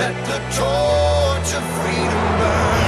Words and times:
Let 0.00 0.16
the 0.24 0.38
torch 0.56 1.54
of 1.54 1.64
freedom 1.76 2.26
burn. 2.38 2.80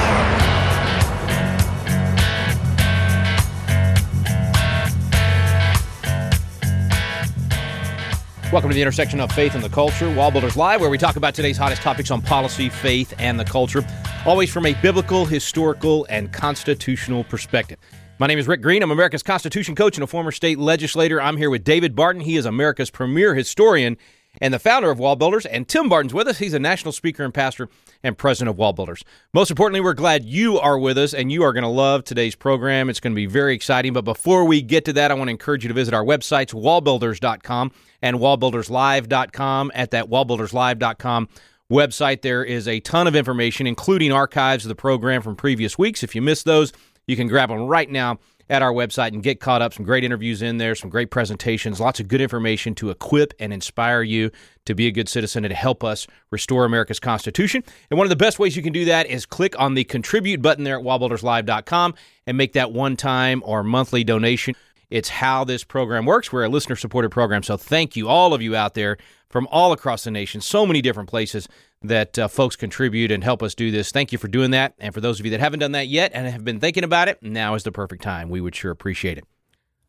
Welcome 8.50 8.70
to 8.70 8.74
the 8.74 8.80
intersection 8.80 9.20
of 9.20 9.30
faith 9.30 9.54
and 9.54 9.62
the 9.62 9.68
culture, 9.68 10.06
Wallbuilders 10.06 10.56
Live, 10.56 10.80
where 10.80 10.88
we 10.88 10.96
talk 10.96 11.16
about 11.16 11.34
today's 11.34 11.58
hottest 11.58 11.82
topics 11.82 12.10
on 12.10 12.22
policy, 12.22 12.70
faith, 12.70 13.12
and 13.18 13.38
the 13.38 13.44
culture, 13.44 13.84
always 14.24 14.50
from 14.50 14.64
a 14.64 14.72
biblical, 14.80 15.26
historical, 15.26 16.06
and 16.08 16.32
constitutional 16.32 17.24
perspective. 17.24 17.76
My 18.20 18.26
name 18.26 18.38
is 18.38 18.48
Rick 18.48 18.62
Green. 18.62 18.82
I'm 18.82 18.90
America's 18.90 19.22
Constitution 19.22 19.74
coach 19.74 19.98
and 19.98 20.04
a 20.04 20.06
former 20.06 20.32
state 20.32 20.58
legislator. 20.58 21.20
I'm 21.20 21.36
here 21.36 21.50
with 21.50 21.62
David 21.62 21.94
Barton. 21.94 22.22
He 22.22 22.38
is 22.38 22.46
America's 22.46 22.88
premier 22.88 23.34
historian 23.34 23.98
and 24.40 24.52
the 24.52 24.58
founder 24.58 24.90
of 24.90 24.98
Wall 24.98 25.16
Builders. 25.16 25.46
And 25.46 25.68
Tim 25.68 25.88
Barton's 25.88 26.14
with 26.14 26.28
us. 26.28 26.38
He's 26.38 26.54
a 26.54 26.58
national 26.58 26.92
speaker 26.92 27.24
and 27.24 27.34
pastor 27.34 27.68
and 28.02 28.16
president 28.16 28.50
of 28.50 28.58
Wall 28.58 28.72
Builders. 28.72 29.04
Most 29.32 29.50
importantly, 29.50 29.80
we're 29.80 29.94
glad 29.94 30.24
you 30.24 30.58
are 30.58 30.78
with 30.78 30.98
us 30.98 31.14
and 31.14 31.30
you 31.30 31.42
are 31.42 31.52
going 31.52 31.64
to 31.64 31.68
love 31.68 32.04
today's 32.04 32.34
program. 32.34 32.88
It's 32.88 33.00
going 33.00 33.12
to 33.12 33.16
be 33.16 33.26
very 33.26 33.54
exciting. 33.54 33.92
But 33.92 34.04
before 34.04 34.44
we 34.44 34.62
get 34.62 34.84
to 34.86 34.92
that, 34.94 35.10
I 35.10 35.14
want 35.14 35.28
to 35.28 35.32
encourage 35.32 35.64
you 35.64 35.68
to 35.68 35.74
visit 35.74 35.94
our 35.94 36.04
websites, 36.04 36.54
wallbuilders.com 36.54 37.72
and 38.00 38.16
wallbuilderslive.com. 38.16 39.72
At 39.74 39.90
that 39.90 40.08
wallbuilderslive.com 40.08 41.28
website, 41.70 42.22
there 42.22 42.44
is 42.44 42.68
a 42.68 42.80
ton 42.80 43.06
of 43.06 43.16
information, 43.16 43.66
including 43.66 44.12
archives 44.12 44.64
of 44.64 44.68
the 44.68 44.74
program 44.74 45.22
from 45.22 45.36
previous 45.36 45.78
weeks. 45.78 46.02
If 46.02 46.14
you 46.14 46.22
missed 46.22 46.44
those, 46.44 46.72
you 47.06 47.16
can 47.16 47.28
grab 47.28 47.48
them 47.48 47.66
right 47.66 47.90
now 47.90 48.18
at 48.52 48.60
our 48.60 48.72
website 48.72 49.08
and 49.08 49.22
get 49.22 49.40
caught 49.40 49.62
up. 49.62 49.72
Some 49.72 49.84
great 49.84 50.04
interviews 50.04 50.42
in 50.42 50.58
there, 50.58 50.74
some 50.74 50.90
great 50.90 51.10
presentations, 51.10 51.80
lots 51.80 52.00
of 52.00 52.08
good 52.08 52.20
information 52.20 52.74
to 52.76 52.90
equip 52.90 53.32
and 53.38 53.52
inspire 53.52 54.02
you 54.02 54.30
to 54.66 54.74
be 54.74 54.86
a 54.86 54.90
good 54.90 55.08
citizen 55.08 55.44
and 55.44 55.50
to 55.50 55.56
help 55.56 55.82
us 55.82 56.06
restore 56.30 56.64
America's 56.64 57.00
Constitution. 57.00 57.64
And 57.90 57.96
one 57.96 58.04
of 58.04 58.10
the 58.10 58.16
best 58.16 58.38
ways 58.38 58.56
you 58.56 58.62
can 58.62 58.72
do 58.72 58.84
that 58.84 59.06
is 59.06 59.24
click 59.24 59.58
on 59.58 59.74
the 59.74 59.84
contribute 59.84 60.42
button 60.42 60.64
there 60.64 60.78
at 60.78 60.84
wallbuilderslive.com 60.84 61.94
and 62.26 62.36
make 62.36 62.52
that 62.52 62.72
one 62.72 62.96
time 62.96 63.42
or 63.46 63.62
monthly 63.62 64.04
donation. 64.04 64.54
It's 64.90 65.08
how 65.08 65.44
this 65.44 65.64
program 65.64 66.04
works. 66.04 66.30
We're 66.30 66.44
a 66.44 66.50
listener 66.50 66.76
supported 66.76 67.10
program. 67.10 67.42
So 67.42 67.56
thank 67.56 67.96
you, 67.96 68.08
all 68.08 68.34
of 68.34 68.42
you 68.42 68.54
out 68.54 68.74
there 68.74 68.98
from 69.30 69.48
all 69.50 69.72
across 69.72 70.04
the 70.04 70.10
nation, 70.10 70.42
so 70.42 70.66
many 70.66 70.82
different 70.82 71.08
places 71.08 71.48
that 71.84 72.18
uh, 72.18 72.28
folks 72.28 72.56
contribute 72.56 73.10
and 73.10 73.22
help 73.22 73.42
us 73.42 73.54
do 73.54 73.70
this. 73.70 73.90
Thank 73.90 74.12
you 74.12 74.18
for 74.18 74.28
doing 74.28 74.50
that. 74.52 74.74
And 74.78 74.94
for 74.94 75.00
those 75.00 75.20
of 75.20 75.26
you 75.26 75.30
that 75.30 75.40
haven't 75.40 75.60
done 75.60 75.72
that 75.72 75.88
yet 75.88 76.12
and 76.14 76.26
have 76.26 76.44
been 76.44 76.60
thinking 76.60 76.84
about 76.84 77.08
it, 77.08 77.22
now 77.22 77.54
is 77.54 77.62
the 77.62 77.72
perfect 77.72 78.02
time. 78.02 78.28
We 78.28 78.40
would 78.40 78.54
sure 78.54 78.70
appreciate 78.70 79.18
it. 79.18 79.24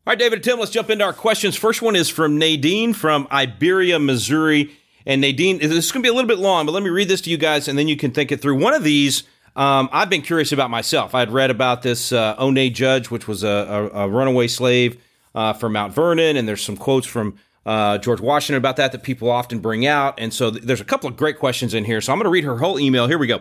All 0.06 0.10
right, 0.10 0.18
David 0.18 0.36
and 0.36 0.44
Tim, 0.44 0.58
let's 0.58 0.70
jump 0.70 0.90
into 0.90 1.04
our 1.04 1.14
questions. 1.14 1.56
First 1.56 1.80
one 1.80 1.96
is 1.96 2.10
from 2.10 2.38
Nadine 2.38 2.92
from 2.92 3.26
Iberia, 3.32 3.98
Missouri. 3.98 4.70
And 5.06 5.20
Nadine, 5.20 5.58
this 5.58 5.70
is 5.70 5.92
going 5.92 6.02
to 6.02 6.06
be 6.06 6.10
a 6.10 6.14
little 6.14 6.28
bit 6.28 6.38
long, 6.38 6.66
but 6.66 6.72
let 6.72 6.82
me 6.82 6.90
read 6.90 7.08
this 7.08 7.20
to 7.22 7.30
you 7.30 7.36
guys 7.36 7.68
and 7.68 7.78
then 7.78 7.88
you 7.88 7.96
can 7.96 8.10
think 8.10 8.30
it 8.32 8.40
through. 8.40 8.58
One 8.58 8.74
of 8.74 8.84
these, 8.84 9.22
um, 9.56 9.88
I've 9.92 10.10
been 10.10 10.22
curious 10.22 10.52
about 10.52 10.70
myself. 10.70 11.14
I 11.14 11.20
had 11.20 11.30
read 11.30 11.50
about 11.50 11.82
this 11.82 12.12
uh, 12.12 12.34
Ona 12.38 12.70
Judge, 12.70 13.10
which 13.10 13.28
was 13.28 13.44
a, 13.44 13.48
a, 13.48 14.04
a 14.04 14.08
runaway 14.08 14.48
slave 14.48 15.00
uh, 15.34 15.52
from 15.52 15.72
Mount 15.72 15.92
Vernon, 15.92 16.36
and 16.36 16.46
there's 16.46 16.62
some 16.62 16.76
quotes 16.76 17.06
from 17.06 17.36
uh, 17.66 17.98
George 17.98 18.20
Washington 18.20 18.56
about 18.56 18.76
that 18.76 18.92
that 18.92 19.02
people 19.02 19.30
often 19.30 19.58
bring 19.58 19.86
out. 19.86 20.18
And 20.18 20.32
so 20.32 20.50
th- 20.50 20.64
there's 20.64 20.80
a 20.80 20.84
couple 20.84 21.08
of 21.08 21.16
great 21.16 21.38
questions 21.38 21.74
in 21.74 21.84
here. 21.84 22.00
So 22.00 22.12
I'm 22.12 22.18
going 22.18 22.24
to 22.24 22.30
read 22.30 22.44
her 22.44 22.58
whole 22.58 22.78
email. 22.78 23.06
Here 23.06 23.18
we 23.18 23.26
go. 23.26 23.40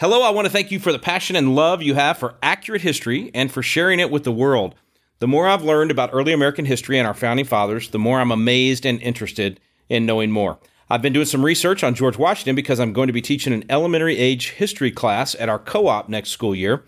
Hello, 0.00 0.22
I 0.22 0.30
want 0.30 0.46
to 0.46 0.52
thank 0.52 0.70
you 0.70 0.80
for 0.80 0.92
the 0.92 0.98
passion 0.98 1.36
and 1.36 1.54
love 1.54 1.80
you 1.80 1.94
have 1.94 2.18
for 2.18 2.34
accurate 2.42 2.82
history 2.82 3.30
and 3.32 3.50
for 3.50 3.62
sharing 3.62 4.00
it 4.00 4.10
with 4.10 4.24
the 4.24 4.32
world. 4.32 4.74
The 5.20 5.28
more 5.28 5.46
I've 5.46 5.62
learned 5.62 5.92
about 5.92 6.10
early 6.12 6.32
American 6.32 6.64
history 6.64 6.98
and 6.98 7.06
our 7.06 7.14
founding 7.14 7.44
fathers, 7.44 7.90
the 7.90 7.98
more 7.98 8.20
I'm 8.20 8.32
amazed 8.32 8.84
and 8.84 9.00
interested 9.00 9.60
in 9.88 10.04
knowing 10.04 10.32
more. 10.32 10.58
I've 10.90 11.00
been 11.00 11.12
doing 11.12 11.26
some 11.26 11.44
research 11.44 11.82
on 11.82 11.94
George 11.94 12.18
Washington 12.18 12.54
because 12.54 12.78
I'm 12.78 12.92
going 12.92 13.06
to 13.06 13.12
be 13.12 13.22
teaching 13.22 13.52
an 13.52 13.64
elementary 13.70 14.18
age 14.18 14.50
history 14.50 14.90
class 14.90 15.34
at 15.36 15.48
our 15.48 15.58
co 15.58 15.86
op 15.86 16.08
next 16.08 16.30
school 16.30 16.54
year. 16.54 16.84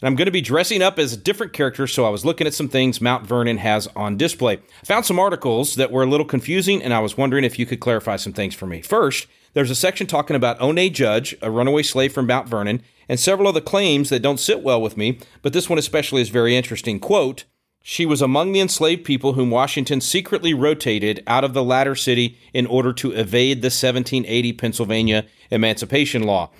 And 0.00 0.08
I'm 0.08 0.16
going 0.16 0.26
to 0.26 0.32
be 0.32 0.40
dressing 0.40 0.80
up 0.80 0.98
as 0.98 1.12
a 1.12 1.16
different 1.16 1.52
character, 1.52 1.86
so 1.86 2.06
I 2.06 2.10
was 2.10 2.24
looking 2.24 2.46
at 2.46 2.54
some 2.54 2.68
things 2.68 3.02
Mount 3.02 3.26
Vernon 3.26 3.58
has 3.58 3.86
on 3.94 4.16
display. 4.16 4.54
I 4.54 4.86
found 4.86 5.04
some 5.04 5.18
articles 5.18 5.74
that 5.74 5.92
were 5.92 6.02
a 6.02 6.06
little 6.06 6.24
confusing, 6.24 6.82
and 6.82 6.94
I 6.94 7.00
was 7.00 7.18
wondering 7.18 7.44
if 7.44 7.58
you 7.58 7.66
could 7.66 7.80
clarify 7.80 8.16
some 8.16 8.32
things 8.32 8.54
for 8.54 8.66
me. 8.66 8.80
First, 8.80 9.26
there's 9.52 9.70
a 9.70 9.74
section 9.74 10.06
talking 10.06 10.36
about 10.36 10.58
Ona 10.60 10.88
Judge, 10.88 11.36
a 11.42 11.50
runaway 11.50 11.82
slave 11.82 12.14
from 12.14 12.26
Mount 12.26 12.48
Vernon, 12.48 12.82
and 13.10 13.20
several 13.20 13.48
other 13.48 13.60
claims 13.60 14.08
that 14.08 14.22
don't 14.22 14.40
sit 14.40 14.62
well 14.62 14.80
with 14.80 14.96
me, 14.96 15.18
but 15.42 15.52
this 15.52 15.68
one 15.68 15.78
especially 15.78 16.22
is 16.22 16.30
very 16.30 16.56
interesting. 16.56 16.98
Quote, 16.98 17.44
she 17.82 18.06
was 18.06 18.22
among 18.22 18.52
the 18.52 18.60
enslaved 18.60 19.04
people 19.04 19.32
whom 19.34 19.50
Washington 19.50 20.00
secretly 20.00 20.54
rotated 20.54 21.22
out 21.26 21.44
of 21.44 21.54
the 21.54 21.64
latter 21.64 21.94
city 21.94 22.38
in 22.54 22.66
order 22.66 22.92
to 22.92 23.12
evade 23.12 23.62
the 23.62 23.66
1780 23.66 24.52
Pennsylvania 24.52 25.26
Emancipation 25.50 26.22
Law. 26.22 26.50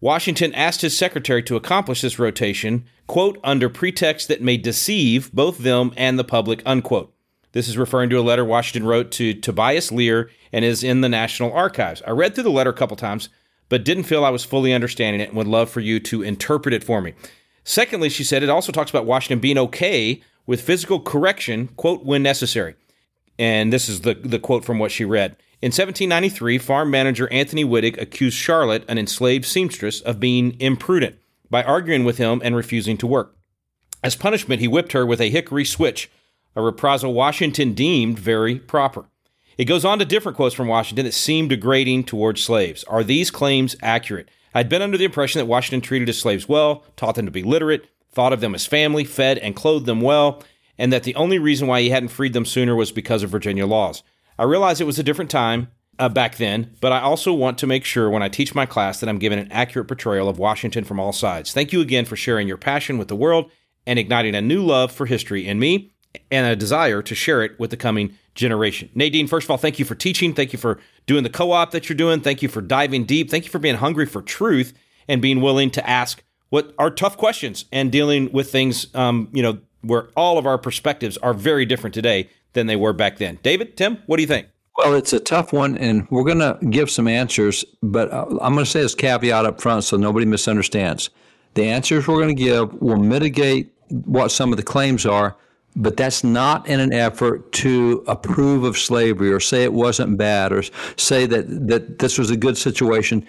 Washington 0.00 0.54
asked 0.54 0.82
his 0.82 0.96
secretary 0.96 1.42
to 1.44 1.56
accomplish 1.56 2.02
this 2.02 2.18
rotation, 2.18 2.84
quote, 3.06 3.38
under 3.42 3.68
pretext 3.68 4.28
that 4.28 4.42
may 4.42 4.56
deceive 4.56 5.32
both 5.32 5.58
them 5.58 5.92
and 5.96 6.18
the 6.18 6.24
public, 6.24 6.62
unquote. 6.66 7.14
This 7.52 7.68
is 7.68 7.78
referring 7.78 8.10
to 8.10 8.18
a 8.18 8.20
letter 8.20 8.44
Washington 8.44 8.86
wrote 8.86 9.10
to 9.12 9.32
Tobias 9.32 9.90
Lear 9.90 10.28
and 10.52 10.64
is 10.64 10.84
in 10.84 11.00
the 11.00 11.08
National 11.08 11.52
Archives. 11.52 12.02
I 12.06 12.10
read 12.10 12.34
through 12.34 12.44
the 12.44 12.50
letter 12.50 12.70
a 12.70 12.74
couple 12.74 12.96
times, 12.96 13.30
but 13.70 13.84
didn't 13.84 14.04
feel 14.04 14.24
I 14.24 14.30
was 14.30 14.44
fully 14.44 14.74
understanding 14.74 15.22
it 15.22 15.28
and 15.28 15.36
would 15.38 15.46
love 15.46 15.70
for 15.70 15.80
you 15.80 15.98
to 16.00 16.22
interpret 16.22 16.74
it 16.74 16.84
for 16.84 17.00
me. 17.00 17.14
Secondly, 17.64 18.10
she 18.10 18.24
said 18.24 18.42
it 18.42 18.50
also 18.50 18.72
talks 18.72 18.90
about 18.90 19.06
Washington 19.06 19.40
being 19.40 19.58
okay 19.58 20.20
with 20.46 20.60
physical 20.60 21.00
correction, 21.00 21.68
quote, 21.76 22.04
when 22.04 22.22
necessary. 22.22 22.74
And 23.38 23.72
this 23.72 23.88
is 23.88 24.02
the, 24.02 24.14
the 24.14 24.38
quote 24.38 24.64
from 24.64 24.78
what 24.78 24.92
she 24.92 25.04
read. 25.04 25.36
In 25.62 25.68
1793, 25.68 26.58
farm 26.58 26.90
manager 26.90 27.32
Anthony 27.32 27.64
Whitting 27.64 27.98
accused 27.98 28.36
Charlotte, 28.36 28.84
an 28.88 28.98
enslaved 28.98 29.46
seamstress, 29.46 30.02
of 30.02 30.20
being 30.20 30.60
imprudent 30.60 31.16
by 31.48 31.62
arguing 31.62 32.04
with 32.04 32.18
him 32.18 32.42
and 32.44 32.54
refusing 32.54 32.98
to 32.98 33.06
work. 33.06 33.34
As 34.04 34.16
punishment, 34.16 34.60
he 34.60 34.68
whipped 34.68 34.92
her 34.92 35.06
with 35.06 35.18
a 35.18 35.30
hickory 35.30 35.64
switch, 35.64 36.10
a 36.54 36.60
reprisal 36.60 37.14
Washington 37.14 37.72
deemed 37.72 38.18
very 38.18 38.58
proper. 38.58 39.06
It 39.56 39.64
goes 39.64 39.86
on 39.86 39.98
to 39.98 40.04
different 40.04 40.36
quotes 40.36 40.54
from 40.54 40.68
Washington 40.68 41.06
that 41.06 41.12
seem 41.12 41.48
degrading 41.48 42.04
towards 42.04 42.42
slaves. 42.42 42.84
Are 42.84 43.02
these 43.02 43.30
claims 43.30 43.76
accurate? 43.82 44.28
I'd 44.54 44.68
been 44.68 44.82
under 44.82 44.98
the 44.98 45.06
impression 45.06 45.38
that 45.38 45.46
Washington 45.46 45.80
treated 45.80 46.08
his 46.08 46.20
slaves 46.20 46.46
well, 46.46 46.84
taught 46.96 47.14
them 47.14 47.24
to 47.24 47.32
be 47.32 47.42
literate, 47.42 47.86
thought 48.12 48.34
of 48.34 48.40
them 48.40 48.54
as 48.54 48.66
family, 48.66 49.04
fed 49.04 49.38
and 49.38 49.56
clothed 49.56 49.86
them 49.86 50.02
well, 50.02 50.42
and 50.76 50.92
that 50.92 51.04
the 51.04 51.14
only 51.14 51.38
reason 51.38 51.66
why 51.66 51.80
he 51.80 51.88
hadn't 51.88 52.10
freed 52.10 52.34
them 52.34 52.44
sooner 52.44 52.76
was 52.76 52.92
because 52.92 53.22
of 53.22 53.30
Virginia 53.30 53.66
laws. 53.66 54.02
I 54.38 54.44
realize 54.44 54.80
it 54.80 54.86
was 54.86 54.98
a 54.98 55.02
different 55.02 55.30
time 55.30 55.68
uh, 55.98 56.08
back 56.08 56.36
then, 56.36 56.74
but 56.80 56.92
I 56.92 57.00
also 57.00 57.32
want 57.32 57.58
to 57.58 57.66
make 57.66 57.84
sure 57.84 58.10
when 58.10 58.22
I 58.22 58.28
teach 58.28 58.54
my 58.54 58.66
class 58.66 59.00
that 59.00 59.08
I'm 59.08 59.18
giving 59.18 59.38
an 59.38 59.50
accurate 59.50 59.88
portrayal 59.88 60.28
of 60.28 60.38
Washington 60.38 60.84
from 60.84 61.00
all 61.00 61.12
sides. 61.12 61.52
Thank 61.52 61.72
you 61.72 61.80
again 61.80 62.04
for 62.04 62.16
sharing 62.16 62.46
your 62.46 62.58
passion 62.58 62.98
with 62.98 63.08
the 63.08 63.16
world 63.16 63.50
and 63.86 63.98
igniting 63.98 64.34
a 64.34 64.42
new 64.42 64.64
love 64.64 64.92
for 64.92 65.06
history 65.06 65.46
in 65.46 65.58
me 65.58 65.92
and 66.30 66.46
a 66.46 66.56
desire 66.56 67.02
to 67.02 67.14
share 67.14 67.42
it 67.42 67.58
with 67.58 67.70
the 67.70 67.76
coming 67.76 68.14
generation. 68.34 68.90
Nadine, 68.94 69.26
first 69.26 69.46
of 69.46 69.50
all, 69.50 69.56
thank 69.56 69.78
you 69.78 69.84
for 69.84 69.94
teaching. 69.94 70.34
Thank 70.34 70.52
you 70.52 70.58
for 70.58 70.78
doing 71.06 71.22
the 71.22 71.30
co 71.30 71.52
op 71.52 71.70
that 71.70 71.88
you're 71.88 71.96
doing. 71.96 72.20
Thank 72.20 72.42
you 72.42 72.48
for 72.48 72.60
diving 72.60 73.04
deep. 73.04 73.30
Thank 73.30 73.44
you 73.44 73.50
for 73.50 73.58
being 73.58 73.76
hungry 73.76 74.06
for 74.06 74.22
truth 74.22 74.74
and 75.08 75.22
being 75.22 75.40
willing 75.40 75.70
to 75.70 75.88
ask 75.88 76.22
what 76.50 76.74
are 76.78 76.90
tough 76.90 77.16
questions 77.16 77.64
and 77.72 77.90
dealing 77.90 78.30
with 78.32 78.50
things, 78.50 78.94
um, 78.94 79.28
you 79.32 79.42
know, 79.42 79.58
where 79.82 80.08
all 80.16 80.38
of 80.38 80.46
our 80.46 80.58
perspectives 80.58 81.16
are 81.18 81.34
very 81.34 81.64
different 81.64 81.94
today 81.94 82.28
than 82.56 82.66
they 82.66 82.74
were 82.74 82.92
back 82.92 83.18
then. 83.18 83.38
David, 83.44 83.76
Tim, 83.76 84.02
what 84.06 84.16
do 84.16 84.22
you 84.22 84.26
think? 84.26 84.48
Well, 84.76 84.94
it's 84.94 85.12
a 85.12 85.20
tough 85.20 85.52
one, 85.52 85.78
and 85.78 86.06
we're 86.10 86.24
going 86.24 86.40
to 86.40 86.58
give 86.68 86.90
some 86.90 87.06
answers, 87.06 87.64
but 87.82 88.10
uh, 88.12 88.26
I'm 88.42 88.52
going 88.52 88.64
to 88.64 88.70
say 88.70 88.82
this 88.82 88.94
caveat 88.94 89.46
up 89.46 89.60
front 89.60 89.84
so 89.84 89.96
nobody 89.96 90.26
misunderstands. 90.26 91.08
The 91.54 91.64
answers 91.64 92.06
we're 92.06 92.20
going 92.20 92.36
to 92.36 92.42
give 92.42 92.74
will 92.82 92.98
mitigate 92.98 93.72
what 93.88 94.28
some 94.28 94.52
of 94.52 94.58
the 94.58 94.62
claims 94.62 95.06
are, 95.06 95.36
but 95.76 95.96
that's 95.96 96.22
not 96.24 96.66
in 96.68 96.80
an 96.80 96.92
effort 96.92 97.52
to 97.52 98.04
approve 98.06 98.64
of 98.64 98.76
slavery 98.76 99.32
or 99.32 99.40
say 99.40 99.62
it 99.62 99.72
wasn't 99.72 100.18
bad 100.18 100.52
or 100.52 100.62
say 100.96 101.24
that, 101.26 101.46
that 101.68 101.98
this 101.98 102.18
was 102.18 102.30
a 102.30 102.36
good 102.36 102.58
situation. 102.58 103.26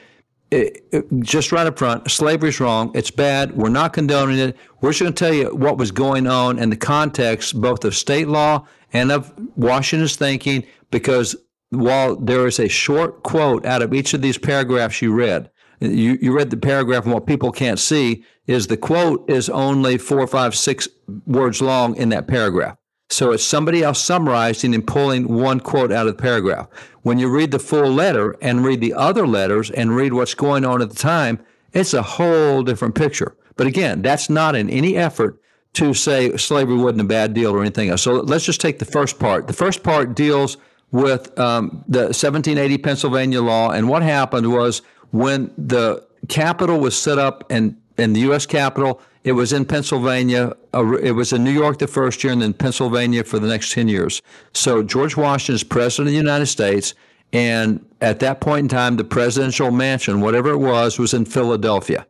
It, 0.51 0.85
it, 0.91 1.06
just 1.21 1.53
right 1.53 1.68
up 1.68 1.77
front, 1.77 2.09
slavery's 2.12 2.59
wrong. 2.59 2.91
It's 2.94 3.12
bad. 3.12 3.56
We're 3.56 3.69
not 3.69 3.94
condoning 3.94 4.39
it. 4.39 4.57
We're 4.81 4.91
just 4.91 5.01
going 5.01 5.13
to 5.13 5.25
tell 5.25 5.33
you 5.33 5.56
what 5.56 5.77
was 5.77 5.91
going 5.91 6.27
on 6.27 6.59
in 6.59 6.69
the 6.69 6.77
context 6.77 7.59
both 7.59 7.85
of 7.85 7.95
state 7.95 8.27
law 8.27 8.65
and 8.94 9.12
of 9.12 9.34
Washington's 9.56 10.16
thinking, 10.16 10.66
because 10.92 11.36
while 11.69 12.16
there 12.16 12.48
is 12.48 12.60
a 12.60 12.68
short 12.68 13.24
quote 13.24 13.66
out 13.66 13.81
of 13.81 13.94
each 13.94 14.13
of 14.13 14.22
these 14.22 14.38
paragraphs 14.38 15.01
you 15.01 15.13
read, 15.13 15.50
you, 15.80 16.18
you 16.22 16.36
read 16.36 16.50
the 16.50 16.57
paragraph 16.57 17.04
and 17.04 17.13
what 17.13 17.28
people 17.28 17.51
can't 17.51 17.80
see 17.80 18.24
is 18.48 18.68
the 18.68 18.78
quote 18.78 19.30
is 19.30 19.50
only 19.50 19.98
four, 19.98 20.25
five, 20.25 20.56
six 20.56 20.88
words 21.25 21.62
long 21.62 21.95
in 21.98 22.10
that 22.10 22.28
paragraph. 22.28 22.78
So 23.10 23.31
it's 23.31 23.44
somebody 23.44 23.84
else 23.84 24.01
summarizing 24.01 24.75
and 24.75 24.86
pulling 24.86 25.28
one 25.28 25.60
quote 25.60 25.92
out 25.92 26.07
of 26.07 26.18
the 26.18 26.22
paragraph. 26.22 26.68
When 27.04 27.19
you 27.19 27.30
read 27.30 27.51
the 27.51 27.60
full 27.60 27.89
letter 27.89 28.36
and 28.42 28.66
read 28.66 28.81
the 28.81 28.94
other 28.94 29.25
letters 29.25 29.72
and 29.72 29.95
read 29.95 30.13
what's 30.13 30.34
going 30.34 30.66
on 30.66 30.81
at 30.81 30.89
the 30.89 30.95
time, 30.95 31.39
it's 31.74 31.94
a 31.94 32.01
whole 32.01 32.63
different 32.63 32.95
picture. 32.95 33.38
But 33.56 33.68
again, 33.68 34.01
that's 34.01 34.30
not 34.30 34.56
in 34.56 34.69
any 34.69 34.98
effort 34.98 35.42
to 35.73 35.93
say 35.93 36.35
slavery 36.37 36.77
wasn't 36.77 37.01
a 37.01 37.05
bad 37.05 37.33
deal 37.33 37.51
or 37.51 37.61
anything 37.61 37.89
else. 37.89 38.01
So 38.01 38.13
let's 38.13 38.45
just 38.45 38.61
take 38.61 38.79
the 38.79 38.85
first 38.85 39.19
part. 39.19 39.47
The 39.47 39.53
first 39.53 39.83
part 39.83 40.15
deals 40.15 40.57
with 40.91 41.37
um, 41.37 41.83
the 41.87 42.05
1780 42.05 42.77
Pennsylvania 42.77 43.41
law, 43.41 43.71
and 43.71 43.89
what 43.89 44.01
happened 44.01 44.51
was 44.51 44.81
when 45.11 45.53
the 45.57 46.05
capital 46.27 46.79
was 46.79 46.97
set 46.97 47.17
up 47.17 47.43
and 47.49 47.77
in 47.97 48.13
the 48.13 48.21
U.S. 48.21 48.45
Capitol, 48.45 49.01
it 49.23 49.31
was 49.33 49.51
in 49.51 49.65
Pennsylvania. 49.65 50.55
It 50.73 51.15
was 51.15 51.33
in 51.33 51.43
New 51.43 51.51
York 51.51 51.79
the 51.79 51.87
first 51.87 52.23
year, 52.23 52.31
and 52.31 52.41
then 52.41 52.53
Pennsylvania 52.53 53.23
for 53.23 53.39
the 53.39 53.47
next 53.47 53.73
10 53.73 53.87
years. 53.87 54.21
So 54.53 54.83
George 54.83 55.17
Washington 55.17 55.55
is 55.55 55.63
president 55.63 56.07
of 56.07 56.11
the 56.11 56.17
United 56.17 56.45
States. 56.45 56.93
And 57.33 57.85
at 57.99 58.19
that 58.19 58.39
point 58.39 58.65
in 58.65 58.67
time, 58.69 58.95
the 58.95 59.03
presidential 59.03 59.71
mansion, 59.71 60.21
whatever 60.21 60.51
it 60.51 60.59
was, 60.59 60.97
was 60.97 61.13
in 61.13 61.25
Philadelphia. 61.25 62.07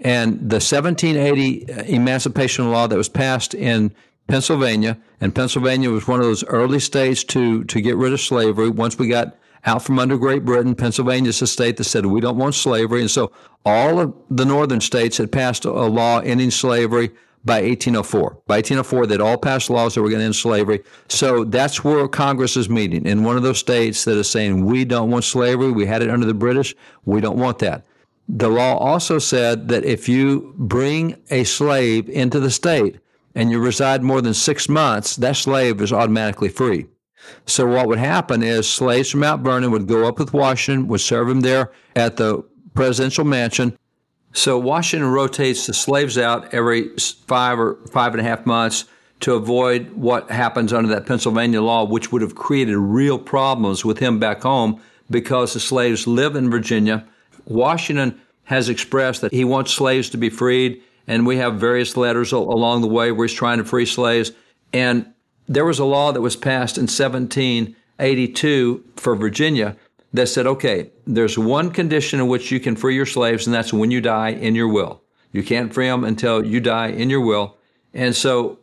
And 0.00 0.38
the 0.38 0.56
1780 0.56 1.72
uh, 1.72 1.82
emancipation 1.84 2.70
law 2.70 2.86
that 2.86 2.96
was 2.96 3.08
passed 3.08 3.54
in 3.54 3.94
Pennsylvania, 4.28 4.96
and 5.20 5.34
Pennsylvania 5.34 5.90
was 5.90 6.06
one 6.06 6.20
of 6.20 6.26
those 6.26 6.44
early 6.44 6.80
states 6.80 7.24
to, 7.24 7.64
to 7.64 7.80
get 7.80 7.96
rid 7.96 8.12
of 8.12 8.20
slavery. 8.20 8.70
Once 8.70 8.98
we 8.98 9.08
got 9.08 9.36
out 9.66 9.82
from 9.82 9.98
under 9.98 10.16
Great 10.16 10.44
Britain, 10.44 10.74
Pennsylvania 10.74 11.28
is 11.28 11.42
a 11.42 11.46
state 11.46 11.76
that 11.76 11.84
said 11.84 12.06
we 12.06 12.20
don't 12.20 12.38
want 12.38 12.54
slavery. 12.54 13.00
And 13.00 13.10
so 13.10 13.32
all 13.64 13.98
of 14.00 14.14
the 14.30 14.44
northern 14.44 14.80
states 14.80 15.18
had 15.18 15.32
passed 15.32 15.64
a 15.64 15.70
law 15.70 16.20
ending 16.20 16.50
slavery 16.50 17.10
by 17.44 17.62
1804. 17.62 18.38
By 18.46 18.56
1804, 18.56 19.06
they'd 19.06 19.20
all 19.20 19.36
passed 19.36 19.70
laws 19.70 19.94
that 19.94 20.02
were 20.02 20.08
going 20.08 20.20
to 20.20 20.26
end 20.26 20.36
slavery. 20.36 20.82
So 21.08 21.44
that's 21.44 21.82
where 21.82 22.06
Congress 22.08 22.56
is 22.56 22.68
meeting 22.68 23.06
in 23.06 23.24
one 23.24 23.36
of 23.36 23.42
those 23.42 23.58
states 23.58 24.04
that 24.04 24.16
is 24.16 24.30
saying, 24.30 24.64
we 24.64 24.84
don't 24.84 25.10
want 25.10 25.24
slavery. 25.24 25.72
We 25.72 25.86
had 25.86 26.02
it 26.02 26.10
under 26.10 26.26
the 26.26 26.34
British. 26.34 26.74
We 27.04 27.20
don't 27.20 27.38
want 27.38 27.58
that. 27.60 27.84
The 28.32 28.48
law 28.48 28.76
also 28.78 29.18
said 29.18 29.68
that 29.68 29.84
if 29.84 30.08
you 30.08 30.54
bring 30.56 31.20
a 31.30 31.44
slave 31.44 32.08
into 32.08 32.38
the 32.38 32.50
state 32.50 33.00
and 33.34 33.50
you 33.50 33.58
reside 33.58 34.02
more 34.02 34.22
than 34.22 34.34
six 34.34 34.68
months, 34.68 35.16
that 35.16 35.36
slave 35.36 35.80
is 35.80 35.92
automatically 35.92 36.48
free. 36.48 36.86
So 37.46 37.66
what 37.66 37.88
would 37.88 37.98
happen 37.98 38.42
is 38.42 38.68
slaves 38.68 39.10
from 39.10 39.20
Mount 39.20 39.42
Vernon 39.42 39.70
would 39.72 39.86
go 39.86 40.06
up 40.06 40.18
with 40.18 40.32
Washington, 40.32 40.88
would 40.88 41.00
serve 41.00 41.28
him 41.28 41.40
there 41.40 41.72
at 41.96 42.16
the 42.16 42.44
presidential 42.74 43.24
mansion, 43.24 43.76
so 44.32 44.58
Washington 44.58 45.10
rotates 45.10 45.66
the 45.66 45.74
slaves 45.74 46.16
out 46.16 46.54
every 46.54 46.96
five 47.26 47.58
or 47.58 47.78
five 47.88 48.12
and 48.12 48.20
a 48.20 48.24
half 48.24 48.46
months 48.46 48.84
to 49.20 49.34
avoid 49.34 49.90
what 49.92 50.30
happens 50.30 50.72
under 50.72 50.88
that 50.88 51.06
Pennsylvania 51.06 51.60
law, 51.60 51.84
which 51.84 52.12
would 52.12 52.22
have 52.22 52.36
created 52.36 52.76
real 52.76 53.18
problems 53.18 53.84
with 53.84 53.98
him 53.98 54.18
back 54.18 54.42
home 54.42 54.80
because 55.10 55.52
the 55.52 55.60
slaves 55.60 56.06
live 56.06 56.36
in 56.36 56.50
Virginia. 56.50 57.06
Washington 57.50 58.20
has 58.44 58.68
expressed 58.68 59.20
that 59.20 59.32
he 59.32 59.44
wants 59.44 59.72
slaves 59.72 60.10
to 60.10 60.16
be 60.16 60.30
freed, 60.30 60.82
and 61.06 61.26
we 61.26 61.36
have 61.36 61.56
various 61.56 61.96
letters 61.96 62.32
along 62.32 62.80
the 62.80 62.88
way 62.88 63.12
where 63.12 63.26
he's 63.26 63.36
trying 63.36 63.58
to 63.58 63.64
free 63.64 63.86
slaves. 63.86 64.32
And 64.72 65.12
there 65.48 65.64
was 65.64 65.78
a 65.78 65.84
law 65.84 66.12
that 66.12 66.20
was 66.20 66.36
passed 66.36 66.78
in 66.78 66.82
1782 66.82 68.84
for 68.96 69.16
Virginia 69.16 69.76
that 70.12 70.28
said, 70.28 70.46
okay, 70.46 70.90
there's 71.06 71.38
one 71.38 71.70
condition 71.70 72.20
in 72.20 72.28
which 72.28 72.50
you 72.50 72.60
can 72.60 72.76
free 72.76 72.94
your 72.94 73.06
slaves, 73.06 73.46
and 73.46 73.54
that's 73.54 73.72
when 73.72 73.90
you 73.90 74.00
die 74.00 74.30
in 74.30 74.54
your 74.54 74.68
will. 74.68 75.02
You 75.32 75.42
can't 75.42 75.72
free 75.72 75.86
them 75.86 76.04
until 76.04 76.44
you 76.44 76.60
die 76.60 76.88
in 76.88 77.10
your 77.10 77.20
will. 77.20 77.56
And 77.94 78.14
so 78.14 78.58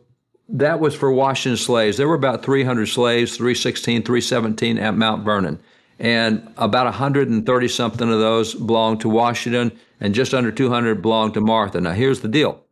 that 0.48 0.80
was 0.80 0.94
for 0.94 1.12
Washington 1.12 1.58
slaves. 1.58 1.96
There 1.96 2.08
were 2.08 2.14
about 2.14 2.42
300 2.42 2.86
slaves, 2.86 3.36
316, 3.36 4.02
317 4.02 4.78
at 4.78 4.94
Mount 4.94 5.24
Vernon. 5.24 5.58
And 5.98 6.52
about 6.56 6.84
130 6.84 7.68
something 7.68 8.12
of 8.12 8.20
those 8.20 8.54
belonged 8.54 9.00
to 9.00 9.08
Washington, 9.08 9.76
and 10.00 10.14
just 10.14 10.32
under 10.32 10.52
200 10.52 11.02
belonged 11.02 11.34
to 11.34 11.40
Martha. 11.40 11.80
Now, 11.80 11.92
here's 11.92 12.20
the 12.20 12.28
deal 12.28 12.62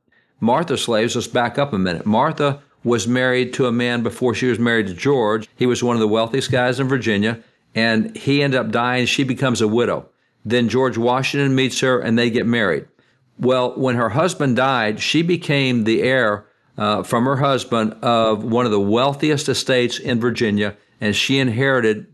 Martha 0.41 0.77
slaves, 0.77 1.17
let's 1.17 1.27
back 1.27 1.59
up 1.59 1.73
a 1.73 1.79
minute. 1.79 2.07
Martha 2.07 2.61
was 2.85 3.09
married 3.09 3.53
to 3.55 3.67
a 3.67 3.73
man 3.73 4.03
before 4.03 4.33
she 4.35 4.47
was 4.47 4.61
married 4.61 4.87
to 4.87 4.95
George. 4.95 5.49
He 5.57 5.67
was 5.67 5.83
one 5.83 5.97
of 5.97 6.01
the 6.01 6.09
wealthiest 6.09 6.53
guys 6.53 6.79
in 6.79 6.87
Virginia 6.87 7.43
and 7.77 8.17
he 8.17 8.43
ended 8.43 8.59
up 8.59 8.71
dying. 8.71 9.07
She 9.07 9.23
becomes 9.23 9.61
a 9.61 9.69
widow. 9.69 10.09
Then 10.45 10.69
George 10.69 10.97
Washington 10.97 11.55
meets 11.55 11.81
her 11.81 12.01
and 12.01 12.19
they 12.19 12.31
get 12.31 12.47
married. 12.47 12.89
Well, 13.39 13.77
when 13.77 13.97
her 13.97 14.09
husband 14.09 14.57
died, 14.57 14.99
she 15.01 15.23
became 15.23 15.85
the 15.85 16.03
heir 16.03 16.47
uh, 16.79 17.03
from 17.03 17.27
her 17.27 17.37
husband 17.37 17.93
of 18.03 18.43
one 18.43 18.65
of 18.65 18.73
the 18.73 18.81
wealthiest 18.81 19.49
estates 19.49 19.99
in 19.99 20.21
Virginia, 20.21 20.77
and 21.01 21.15
she 21.15 21.39
inherited 21.39 22.07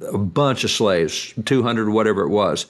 a 0.00 0.18
bunch 0.18 0.64
of 0.64 0.70
slaves, 0.70 1.32
200, 1.44 1.88
whatever 1.90 2.22
it 2.22 2.30
was. 2.30 2.66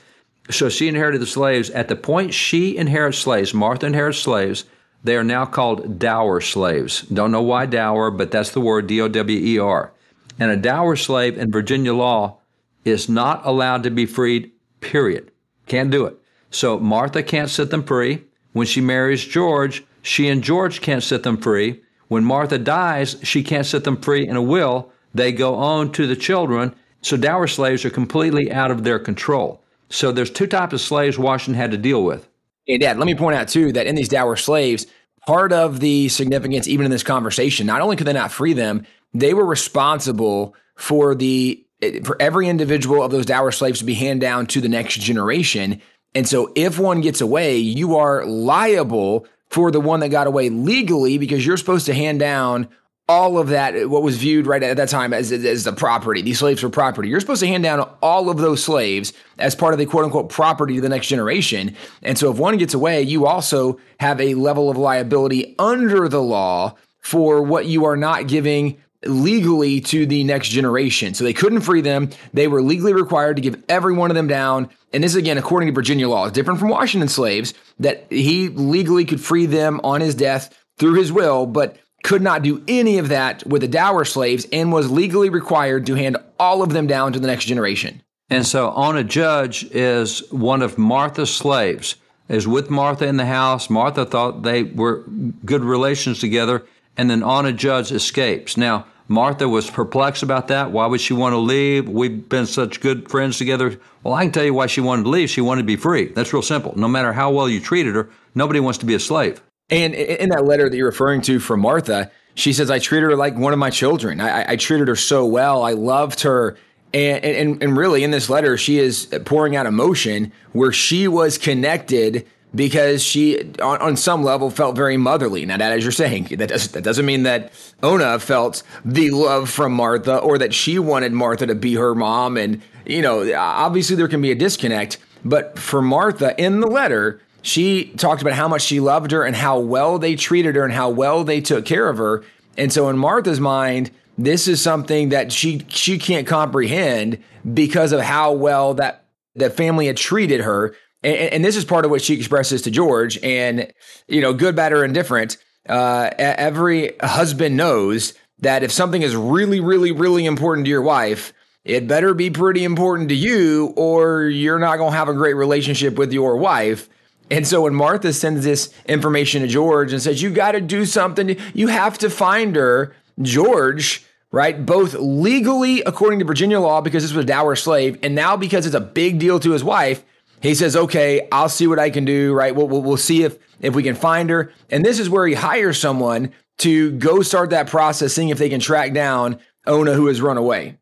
So 0.50 0.69
she 0.69 0.89
inherited 0.89 1.21
the 1.21 1.27
slaves. 1.27 1.71
At 1.71 1.89
the 1.89 1.97
point 1.97 2.35
she 2.35 2.77
inherits 2.77 3.19
slaves, 3.19 3.53
Martha 3.53 3.87
inherits 3.87 4.19
slaves, 4.19 4.65
they 5.05 5.17
are 5.17 5.25
now 5.25 5.45
called 5.45 5.99
dower 5.99 6.41
slaves. 6.41 7.03
Don't 7.03 7.31
know 7.31 7.43
why 7.43 7.67
dower, 7.67 8.11
but 8.11 8.31
that's 8.31 8.50
the 8.50 8.61
word 8.61 8.87
D 8.87 9.00
O 9.00 9.09
W 9.09 9.39
E 9.39 9.59
R. 9.59 9.93
And 10.39 10.50
a 10.50 10.56
dower 10.56 10.97
slave 10.97 11.39
in 11.39 11.50
Virginia 11.53 11.95
law 11.95 12.39
is 12.85 13.09
not 13.09 13.45
allowed 13.45 13.83
to 13.85 13.91
be 13.91 14.06
freed, 14.06 14.53
period. 14.81 15.31
Can't 15.67 15.91
do 15.91 16.06
it. 16.06 16.17
So 16.50 16.79
Martha 16.79 17.23
can't 17.23 17.50
set 17.50 17.71
them 17.71 17.83
free. 17.83 18.25
When 18.53 18.67
she 18.67 18.81
marries 18.81 19.25
George, 19.25 19.85
she 20.03 20.29
and 20.29 20.43
George 20.43 20.81
can't 20.81 21.03
set 21.03 21.23
them 21.23 21.37
free. 21.37 21.83
When 22.09 22.25
Martha 22.25 22.59
dies, 22.59 23.17
she 23.23 23.43
can't 23.43 23.67
set 23.67 23.85
them 23.85 24.00
free 24.00 24.27
in 24.27 24.37
a 24.37 24.43
will. 24.43 24.91
They 25.15 25.33
go 25.33 25.55
on 25.56 25.93
to 25.93 26.06
the 26.06 26.17
children. 26.17 26.75
So 27.03 27.17
dower 27.17 27.47
slaves 27.47 27.85
are 27.85 27.91
completely 27.91 28.50
out 28.50 28.71
of 28.71 28.85
their 28.85 28.99
control. 28.99 29.62
So 29.91 30.12
there's 30.12 30.31
two 30.31 30.47
types 30.47 30.75
of 30.75 30.81
slaves 30.81 31.19
Washington 31.19 31.61
had 31.61 31.71
to 31.71 31.79
deal 31.79 32.05
with. 32.05 32.29
Hey, 32.67 32.79
Dad, 32.79 32.99
let 32.99 33.06
me 33.06 33.15
point 33.15 33.37
out 33.37 33.49
too 33.49 33.73
that 33.73 33.87
in 33.87 33.95
these 33.95 34.09
dower 34.09 34.37
slaves, 34.37 34.87
part 35.27 35.53
of 35.53 35.81
the 35.81 36.09
significance, 36.09 36.69
even 36.69 36.85
in 36.85 36.91
this 36.91 37.03
conversation, 37.03 37.67
not 37.67 37.81
only 37.81 37.97
could 37.97 38.06
they 38.06 38.12
not 38.12 38.33
free 38.33 38.53
them, 38.53 38.85
they 39.15 39.33
were 39.33 39.47
responsible 39.47 40.55
for 40.77 41.15
the 41.15 41.65
for 42.03 42.21
every 42.21 42.49
individual 42.49 43.03
of 43.03 43.12
those 43.12 43.25
dower 43.25 43.53
slaves 43.53 43.79
to 43.79 43.85
be 43.85 43.95
handed 43.95 44.21
down 44.21 44.47
to 44.47 44.61
the 44.61 44.69
next 44.69 44.99
generation. 44.99 45.81
And 46.15 46.29
so 46.29 46.53
if 46.56 46.79
one 46.79 47.00
gets 47.00 47.21
away, 47.21 47.59
you 47.59 47.97
are 47.97 48.27
liable 48.27 49.27
for 49.49 49.71
the 49.71 49.81
one 49.81 50.00
that 50.00 50.09
got 50.09 50.27
away 50.27 50.49
legally 50.49 51.19
because 51.19 51.47
you're 51.47 51.56
supposed 51.56 51.87
to 51.87 51.95
hand 51.95 52.19
down 52.19 52.69
all 53.09 53.39
of 53.39 53.49
that, 53.49 53.89
what 53.89 54.03
was 54.03 54.19
viewed 54.19 54.47
right 54.47 54.63
at 54.63 54.77
that 54.77 54.91
time 54.91 55.15
as, 55.15 55.33
as 55.33 55.65
the 55.65 55.73
property. 55.73 56.21
These 56.21 56.41
slaves 56.41 56.63
were 56.63 56.69
property. 56.69 57.09
You're 57.09 57.21
supposed 57.21 57.41
to 57.41 57.47
hand 57.47 57.63
down 57.63 57.89
all 58.03 58.29
of 58.29 58.37
those 58.37 58.63
slaves 58.63 59.15
as 59.39 59.55
part 59.55 59.73
of 59.73 59.79
the 59.79 59.87
quote 59.87 60.05
unquote 60.05 60.29
property 60.29 60.75
to 60.75 60.81
the 60.83 60.91
next 60.91 61.07
generation. 61.07 61.75
And 62.03 62.19
so 62.19 62.31
if 62.31 62.39
one 62.39 62.59
gets 62.59 62.75
away, 62.75 63.03
you 63.03 63.27
also 63.27 63.81
have 63.99 64.21
a 64.21 64.35
level 64.35 64.69
of 64.69 64.77
liability 64.77 65.55
under 65.59 66.09
the 66.09 66.23
law 66.23 66.75
for 67.01 67.43
what 67.43 67.65
you 67.67 67.87
are 67.87 67.97
not 67.97 68.27
giving 68.29 68.77
legally 69.05 69.81
to 69.81 70.05
the 70.05 70.25
next 70.25 70.49
generation. 70.49 71.15
So 71.15 71.25
they 71.25 71.33
couldn't 71.33 71.61
free 71.61 71.81
them. 71.81 72.11
They 72.35 72.49
were 72.49 72.61
legally 72.61 72.93
required 72.93 73.37
to 73.37 73.43
give 73.43 73.63
every 73.69 73.95
one 73.95 74.11
of 74.11 74.17
them 74.17 74.27
down. 74.27 74.69
And 74.93 75.03
this, 75.05 75.13
is 75.13 75.17
again, 75.17 75.39
according 75.39 75.69
to 75.69 75.73
Virginia 75.73 76.09
law, 76.09 76.29
different 76.29 76.59
from 76.59 76.69
Washington 76.69 77.09
slaves, 77.09 77.55
that 77.79 78.07
he 78.11 78.49
legally 78.49 79.05
could 79.05 79.21
free 79.21 79.47
them 79.47 79.81
on 79.85 80.00
his 80.00 80.15
death 80.15 80.55
through 80.79 80.95
his 80.95 81.12
will, 81.12 81.47
but 81.47 81.79
could 82.02 82.23
not 82.23 82.43
do 82.43 82.62
any 82.69 82.99
of 82.99 83.09
that 83.09 83.47
with 83.47 83.62
the 83.62 83.69
dower 83.69 84.05
slaves 84.05 84.47
and 84.52 84.73
was 84.73 84.90
legally 84.90 85.28
required 85.28 85.87
to 85.87 85.95
hand 85.95 86.17
all 86.38 86.62
of 86.62 86.73
them 86.73 86.87
down 86.87 87.12
to 87.12 87.21
the 87.21 87.26
next 87.26 87.47
generation. 87.47 88.02
And 88.31 88.47
so 88.47 88.71
Ona 88.73 89.05
Judge 89.05 89.64
is 89.64 90.31
one 90.31 90.62
of 90.62 90.78
Martha's 90.78 91.35
slaves, 91.35 91.97
is 92.28 92.47
with 92.47 92.71
Martha 92.71 93.07
in 93.07 93.17
the 93.17 93.26
house. 93.26 93.71
Martha 93.71 94.05
thought 94.05 94.43
they 94.43 94.62
were 94.62 95.05
good 95.45 95.64
relations 95.64 96.19
together 96.19 96.64
and 96.97 97.09
then 97.09 97.23
Ona 97.23 97.52
Judge 97.52 97.93
escapes. 97.93 98.57
Now, 98.57 98.87
Martha 99.07 99.49
was 99.49 99.71
perplexed 99.71 100.23
about 100.23 100.49
that. 100.49 100.71
Why 100.71 100.87
would 100.87 101.00
she 101.00 101.14
want 101.14 101.33
to 101.33 101.38
leave? 101.38 101.88
We've 101.88 102.28
been 102.28 102.45
such 102.45 102.81
good 102.81 103.09
friends 103.09 103.38
together. 103.38 103.81
Well, 104.02 104.12
I 104.12 104.25
can 104.25 104.33
tell 104.33 104.45
you 104.45 104.52
why 104.52 104.67
she 104.67 104.83
wanted 104.83 105.05
to 105.05 105.09
leave. 105.09 105.31
She 105.31 105.40
wanted 105.40 105.62
to 105.62 105.67
be 105.67 105.76
free. 105.76 106.07
That's 106.09 106.35
real 106.35 106.43
simple. 106.43 106.76
No 106.76 106.88
matter 106.88 107.14
how 107.14 107.31
well 107.31 107.49
you 107.49 107.61
treated 107.61 107.95
her, 107.95 108.11
nobody 108.35 108.61
wants 108.61 108.78
to 108.81 108.87
be 108.87 108.95
a 108.95 109.00
slave. 109.00 109.40
And 109.71 109.95
in 109.95 110.31
that 110.31 110.45
letter 110.45 110.69
that 110.69 110.77
you're 110.77 110.87
referring 110.87 111.21
to 111.23 111.39
from 111.39 111.61
Martha, 111.61 112.11
she 112.35 112.53
says, 112.53 112.71
I 112.71 112.79
treated 112.79 113.07
her 113.07 113.17
like 113.17 113.37
one 113.37 113.53
of 113.53 113.59
my 113.59 113.71
children. 113.71 114.21
I, 114.21 114.53
I 114.53 114.57
treated 114.57 114.89
her 114.89 114.97
so 114.97 115.27
well. 115.27 115.63
I 115.63 115.73
loved 115.73 116.21
her. 116.21 116.57
And, 116.95 117.23
and, 117.25 117.63
and 117.63 117.77
really, 117.77 118.03
in 118.03 118.11
this 118.11 118.31
letter, 118.31 118.57
she 118.57 118.79
is 118.79 119.07
pouring 119.27 119.57
out 119.57 119.67
emotion 119.67 120.33
where 120.53 120.73
she 120.73 121.07
was 121.07 121.37
connected 121.37 122.27
because 122.55 123.03
she, 123.03 123.41
on, 123.61 123.79
on 123.83 123.97
some 123.97 124.23
level, 124.23 124.49
felt 124.51 124.75
very 124.75 124.97
motherly. 124.97 125.45
Now, 125.45 125.59
that, 125.59 125.73
as 125.73 125.83
you're 125.83 125.93
saying, 125.93 126.29
that, 126.37 126.49
does, 126.49 126.73
that 126.73 126.83
doesn't 126.83 127.05
mean 127.05 127.25
that 127.25 127.53
Ona 127.83 128.19
felt 128.21 128.63
the 128.87 129.11
love 129.11 129.51
from 129.51 129.73
Martha 129.73 130.17
or 130.17 130.39
that 130.39 130.55
she 130.55 130.79
wanted 130.79 131.13
Martha 131.13 131.47
to 131.47 131.55
be 131.55 131.75
her 131.75 131.95
mom. 131.95 132.39
And, 132.39 132.63
you 132.87 133.03
know, 133.03 133.35
obviously 133.35 133.97
there 133.97 134.09
can 134.09 134.23
be 134.23 134.31
a 134.31 134.35
disconnect. 134.35 134.97
But 135.25 135.59
for 135.59 135.83
Martha, 135.83 136.35
in 136.43 136.61
the 136.61 136.69
letter, 136.69 137.21
she 137.42 137.87
talked 137.97 138.23
about 138.23 138.35
how 138.35 138.49
much 138.49 138.62
she 138.62 138.80
loved 138.80 139.11
her 139.11 139.25
and 139.25 139.37
how 139.37 139.59
well 139.59 139.99
they 139.99 140.16
treated 140.16 140.57
her 140.57 140.64
and 140.64 140.73
how 140.73 140.90
well 140.90 141.25
they 141.25 141.40
took 141.40 141.64
care 141.64 141.88
of 141.88 141.99
her. 141.99 142.25
And 142.57 142.73
so, 142.73 142.88
in 142.88 142.99
Martha's 142.99 143.40
mind, 143.40 143.90
this 144.16 144.49
is 144.49 144.61
something 144.61 145.11
that 145.11 145.33
she 145.33 145.64
she 145.68 145.99
can't 145.99 146.26
comprehend 146.26 147.23
because 147.54 147.92
of 147.92 148.00
how 148.00 148.33
well 148.33 148.75
that 148.75 149.04
that 149.37 149.57
family 149.57 149.87
had 149.87 149.97
treated 149.97 150.40
her 150.40 150.75
and, 151.02 151.16
and, 151.16 151.45
this 151.45 151.57
is 151.57 151.64
part 151.64 151.85
of 151.85 151.90
what 151.90 152.02
she 152.02 152.14
expresses 152.14 152.62
to 152.62 152.71
George. 152.71 153.18
And 153.23 153.73
you 154.09 154.21
know, 154.21 154.33
good, 154.33 154.57
bad, 154.57 154.73
or 154.73 154.85
indifferent, 154.85 155.37
uh, 155.68 156.11
every 156.18 156.97
husband 157.00 157.57
knows 157.57 158.14
that 158.40 158.62
if 158.62 158.73
something 158.73 159.02
is 159.02 159.14
really, 159.14 159.61
really, 159.61 159.92
really 159.92 160.26
important 160.26 160.64
to 160.64 160.71
your 160.71 160.83
wife, 160.83 161.33
it 161.64 161.87
better 161.87 162.14
be 162.14 162.30
pretty 162.30 162.64
important 162.64 163.11
to 163.11 163.14
you, 163.14 163.73
or 163.76 164.23
you're 164.25 164.59
not 164.59 164.76
going 164.76 164.92
to 164.92 164.97
have 164.97 165.09
a 165.09 165.14
great 165.14 165.35
relationship 165.35 165.97
with 165.97 166.12
your 166.12 166.37
wife. 166.37 166.88
And 167.30 167.47
so 167.47 167.62
when 167.62 167.75
Martha 167.75 168.12
sends 168.12 168.44
this 168.44 168.73
information 168.87 169.42
to 169.42 169.49
George 169.49 169.92
and 169.92 170.02
says, 170.02 170.23
You 170.23 170.30
got 170.30 170.52
to 170.52 170.61
do 170.61 170.85
something, 170.85 171.37
you 171.54 171.68
have 171.68 171.99
to 171.99 172.11
find 172.11 172.56
her, 172.56 172.94
George, 173.20 174.04
right? 174.30 174.64
Both 174.64 174.94
legally, 174.94 175.82
according 175.82 176.20
to 176.20 176.25
Virginia 176.25 176.61
law, 176.61 176.80
because 176.80 177.02
this 177.02 177.12
was 177.12 177.25
a 177.25 177.28
dower 177.28 177.56
slave, 177.56 177.99
and 178.02 178.14
now 178.14 178.37
because 178.37 178.66
it's 178.66 178.75
a 178.75 178.80
big 178.80 179.18
deal 179.18 179.40
to 179.40 179.50
his 179.50 179.64
wife, 179.64 180.04
he 180.40 180.54
says, 180.54 180.76
Okay, 180.76 181.28
I'll 181.32 181.49
see 181.49 181.66
what 181.66 181.78
I 181.78 181.90
can 181.90 182.04
do, 182.04 182.32
right? 182.32 182.54
We'll, 182.54 182.68
we'll, 182.68 182.82
we'll 182.82 182.97
see 182.97 183.25
if, 183.25 183.38
if 183.61 183.75
we 183.75 183.82
can 183.82 183.94
find 183.94 184.30
her. 184.30 184.52
And 184.70 184.85
this 184.85 184.99
is 184.99 185.11
where 185.11 185.26
he 185.26 185.35
hires 185.35 185.78
someone 185.78 186.32
to 186.58 186.92
go 186.92 187.23
start 187.23 187.50
that 187.50 187.68
process, 187.68 188.14
seeing 188.14 188.30
if 188.30 188.38
they 188.38 188.49
can 188.49 188.61
track 188.61 188.92
down 188.92 189.38
Ona 189.66 189.94
who 189.94 190.06
has 190.06 190.20
run 190.20 190.37
away. 190.37 190.78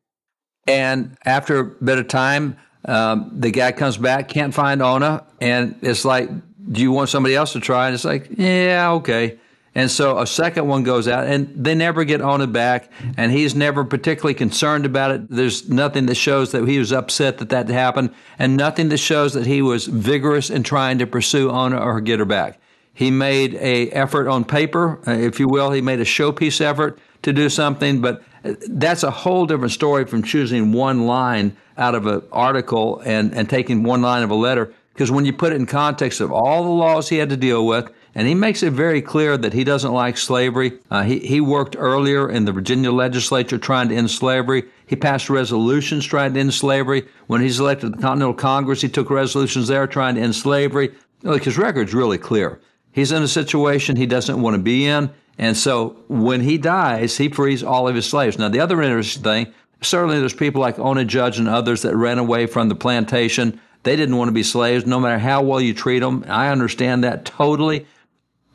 And 0.67 1.17
after 1.25 1.59
a 1.59 1.65
bit 1.65 1.99
of 1.99 2.09
time, 2.09 2.57
um, 2.87 3.31
the 3.33 3.51
guy 3.51 3.73
comes 3.73 3.97
back, 3.97 4.29
can't 4.29 4.55
find 4.55 4.81
Ona, 4.81 5.25
and 5.41 5.77
it's 5.83 6.05
like, 6.05 6.31
do 6.71 6.81
you 6.81 6.93
want 6.93 7.11
somebody 7.11 7.35
else 7.35 7.53
to 7.53 7.61
try? 7.61 7.87
And 7.87 7.95
it's 7.95 8.05
like, 8.05 8.29
yeah, 8.31 8.93
okay. 8.93 9.39
And 9.75 9.91
so 9.91 10.19
a 10.19 10.27
second 10.27 10.67
one 10.67 10.85
goes 10.85 11.07
out, 11.07 11.27
and 11.27 11.53
they 11.55 11.75
never 11.75 12.05
get 12.05 12.23
Ona 12.23 12.47
back, 12.47 12.91
and 13.19 13.31
he's 13.31 13.55
never 13.55 13.85
particularly 13.85 14.33
concerned 14.33 14.87
about 14.87 15.11
it. 15.11 15.29
There's 15.29 15.69
nothing 15.69 16.07
that 16.07 16.15
shows 16.15 16.53
that 16.53 16.67
he 16.67 16.79
was 16.79 16.93
upset 16.93 17.39
that 17.39 17.51
that 17.51 17.69
happened, 17.69 18.15
and 18.39 18.57
nothing 18.57 18.89
that 18.89 18.97
shows 18.99 19.35
that 19.35 19.45
he 19.45 19.61
was 19.61 19.87
vigorous 19.87 20.49
in 20.49 20.63
trying 20.63 20.99
to 20.99 21.07
pursue 21.07 21.51
Ona 21.51 21.79
or 21.79 22.01
get 22.01 22.21
her 22.21 22.25
back. 22.25 22.59
He 22.95 23.11
made 23.11 23.55
a 23.57 23.91
effort 23.91 24.29
on 24.29 24.47
paper, 24.47 24.99
uh, 25.07 25.11
if 25.11 25.39
you 25.39 25.47
will. 25.47 25.73
He 25.73 25.83
made 25.83 26.01
a 26.01 26.05
showpiece 26.05 26.63
effort 26.63 26.99
to 27.21 27.35
do 27.35 27.51
something, 27.51 28.01
but 28.01 28.23
that's 28.69 29.03
a 29.03 29.11
whole 29.11 29.47
different 29.47 29.73
story 29.73 30.05
from 30.05 30.23
choosing 30.23 30.73
one 30.73 31.07
line 31.07 31.57
out 31.79 31.95
of 31.95 32.07
an 32.07 32.23
article 32.33 33.01
and, 33.05 33.35
and 33.35 33.49
taking 33.49 33.83
one 33.83 34.03
line 34.03 34.23
of 34.23 34.31
a 34.31 34.35
letter. 34.35 34.73
Because 34.93 35.11
when 35.11 35.25
you 35.27 35.33
put 35.33 35.53
it 35.53 35.57
in 35.57 35.67
context 35.67 36.21
of 36.21 36.33
all 36.33 36.63
the 36.65 36.71
laws 36.71 37.09
he 37.09 37.17
had 37.19 37.29
to 37.29 37.37
deal 37.37 37.67
with, 37.67 37.93
and 38.15 38.27
he 38.27 38.35
makes 38.35 38.63
it 38.63 38.73
very 38.73 39.03
clear 39.03 39.37
that 39.37 39.53
he 39.53 39.63
doesn't 39.63 39.93
like 39.93 40.17
slavery. 40.17 40.79
Uh, 40.91 41.03
he, 41.03 41.19
he 41.19 41.39
worked 41.39 41.77
earlier 41.79 42.31
in 42.31 42.47
the 42.47 42.53
Virginia 42.53 42.91
legislature 42.91 43.59
trying 43.59 43.91
to 43.91 43.95
end 43.95 44.11
slavery. 44.11 44.65
He 44.87 44.97
passed 44.97 45.29
resolutions 45.29 46.07
trying 46.07 46.33
to 46.33 46.41
end 46.41 46.55
slavery. 46.55 47.07
When 47.27 47.43
he's 47.43 47.61
elected 47.61 47.93
to 47.93 47.97
the 47.97 48.03
Continental 48.03 48.33
Congress, 48.33 48.81
he 48.81 48.89
took 48.89 49.11
resolutions 49.11 49.69
there 49.69 49.87
trying 49.87 50.15
to 50.15 50.23
end 50.23 50.35
slavery. 50.35 50.95
Look, 51.25 51.45
his 51.45 51.59
record's 51.59 51.93
really 51.93 52.17
clear. 52.17 52.59
He's 52.91 53.13
in 53.13 53.23
a 53.23 53.29
situation 53.29 53.97
he 53.97 54.07
doesn't 54.07 54.41
want 54.41 54.57
to 54.57 54.63
be 54.63 54.87
in. 54.87 55.11
And 55.39 55.57
so 55.57 55.97
when 56.09 56.41
he 56.41 56.59
dies, 56.59 57.19
he 57.19 57.29
frees 57.29 57.63
all 57.63 57.89
of 57.89 57.95
his 57.95 58.07
slaves. 58.07 58.39
Now, 58.39 58.49
the 58.49 58.61
other 58.61 58.81
interesting 58.83 59.23
thing 59.23 59.55
certainly 59.83 60.19
there's 60.19 60.35
people 60.35 60.61
like 60.61 60.79
Ona 60.79 61.05
Judge 61.05 61.39
and 61.39 61.49
others 61.49 61.83
that 61.83 61.97
ran 61.97 62.19
away 62.19 62.47
from 62.47 62.69
the 62.69 62.75
plantation. 62.75 63.61
They 63.83 63.97
didn't 63.97 64.17
want 64.17 64.29
to 64.29 64.33
be 64.33 64.43
slaves, 64.43 64.87
no 64.87 64.99
matter 64.99 65.19
how 65.19 65.43
well 65.43 65.61
you 65.61 65.75
treat 65.75 66.01
them. 66.01 66.25
I 66.29 66.49
understand 66.49 67.05
that 67.05 67.25
totally. 67.25 67.87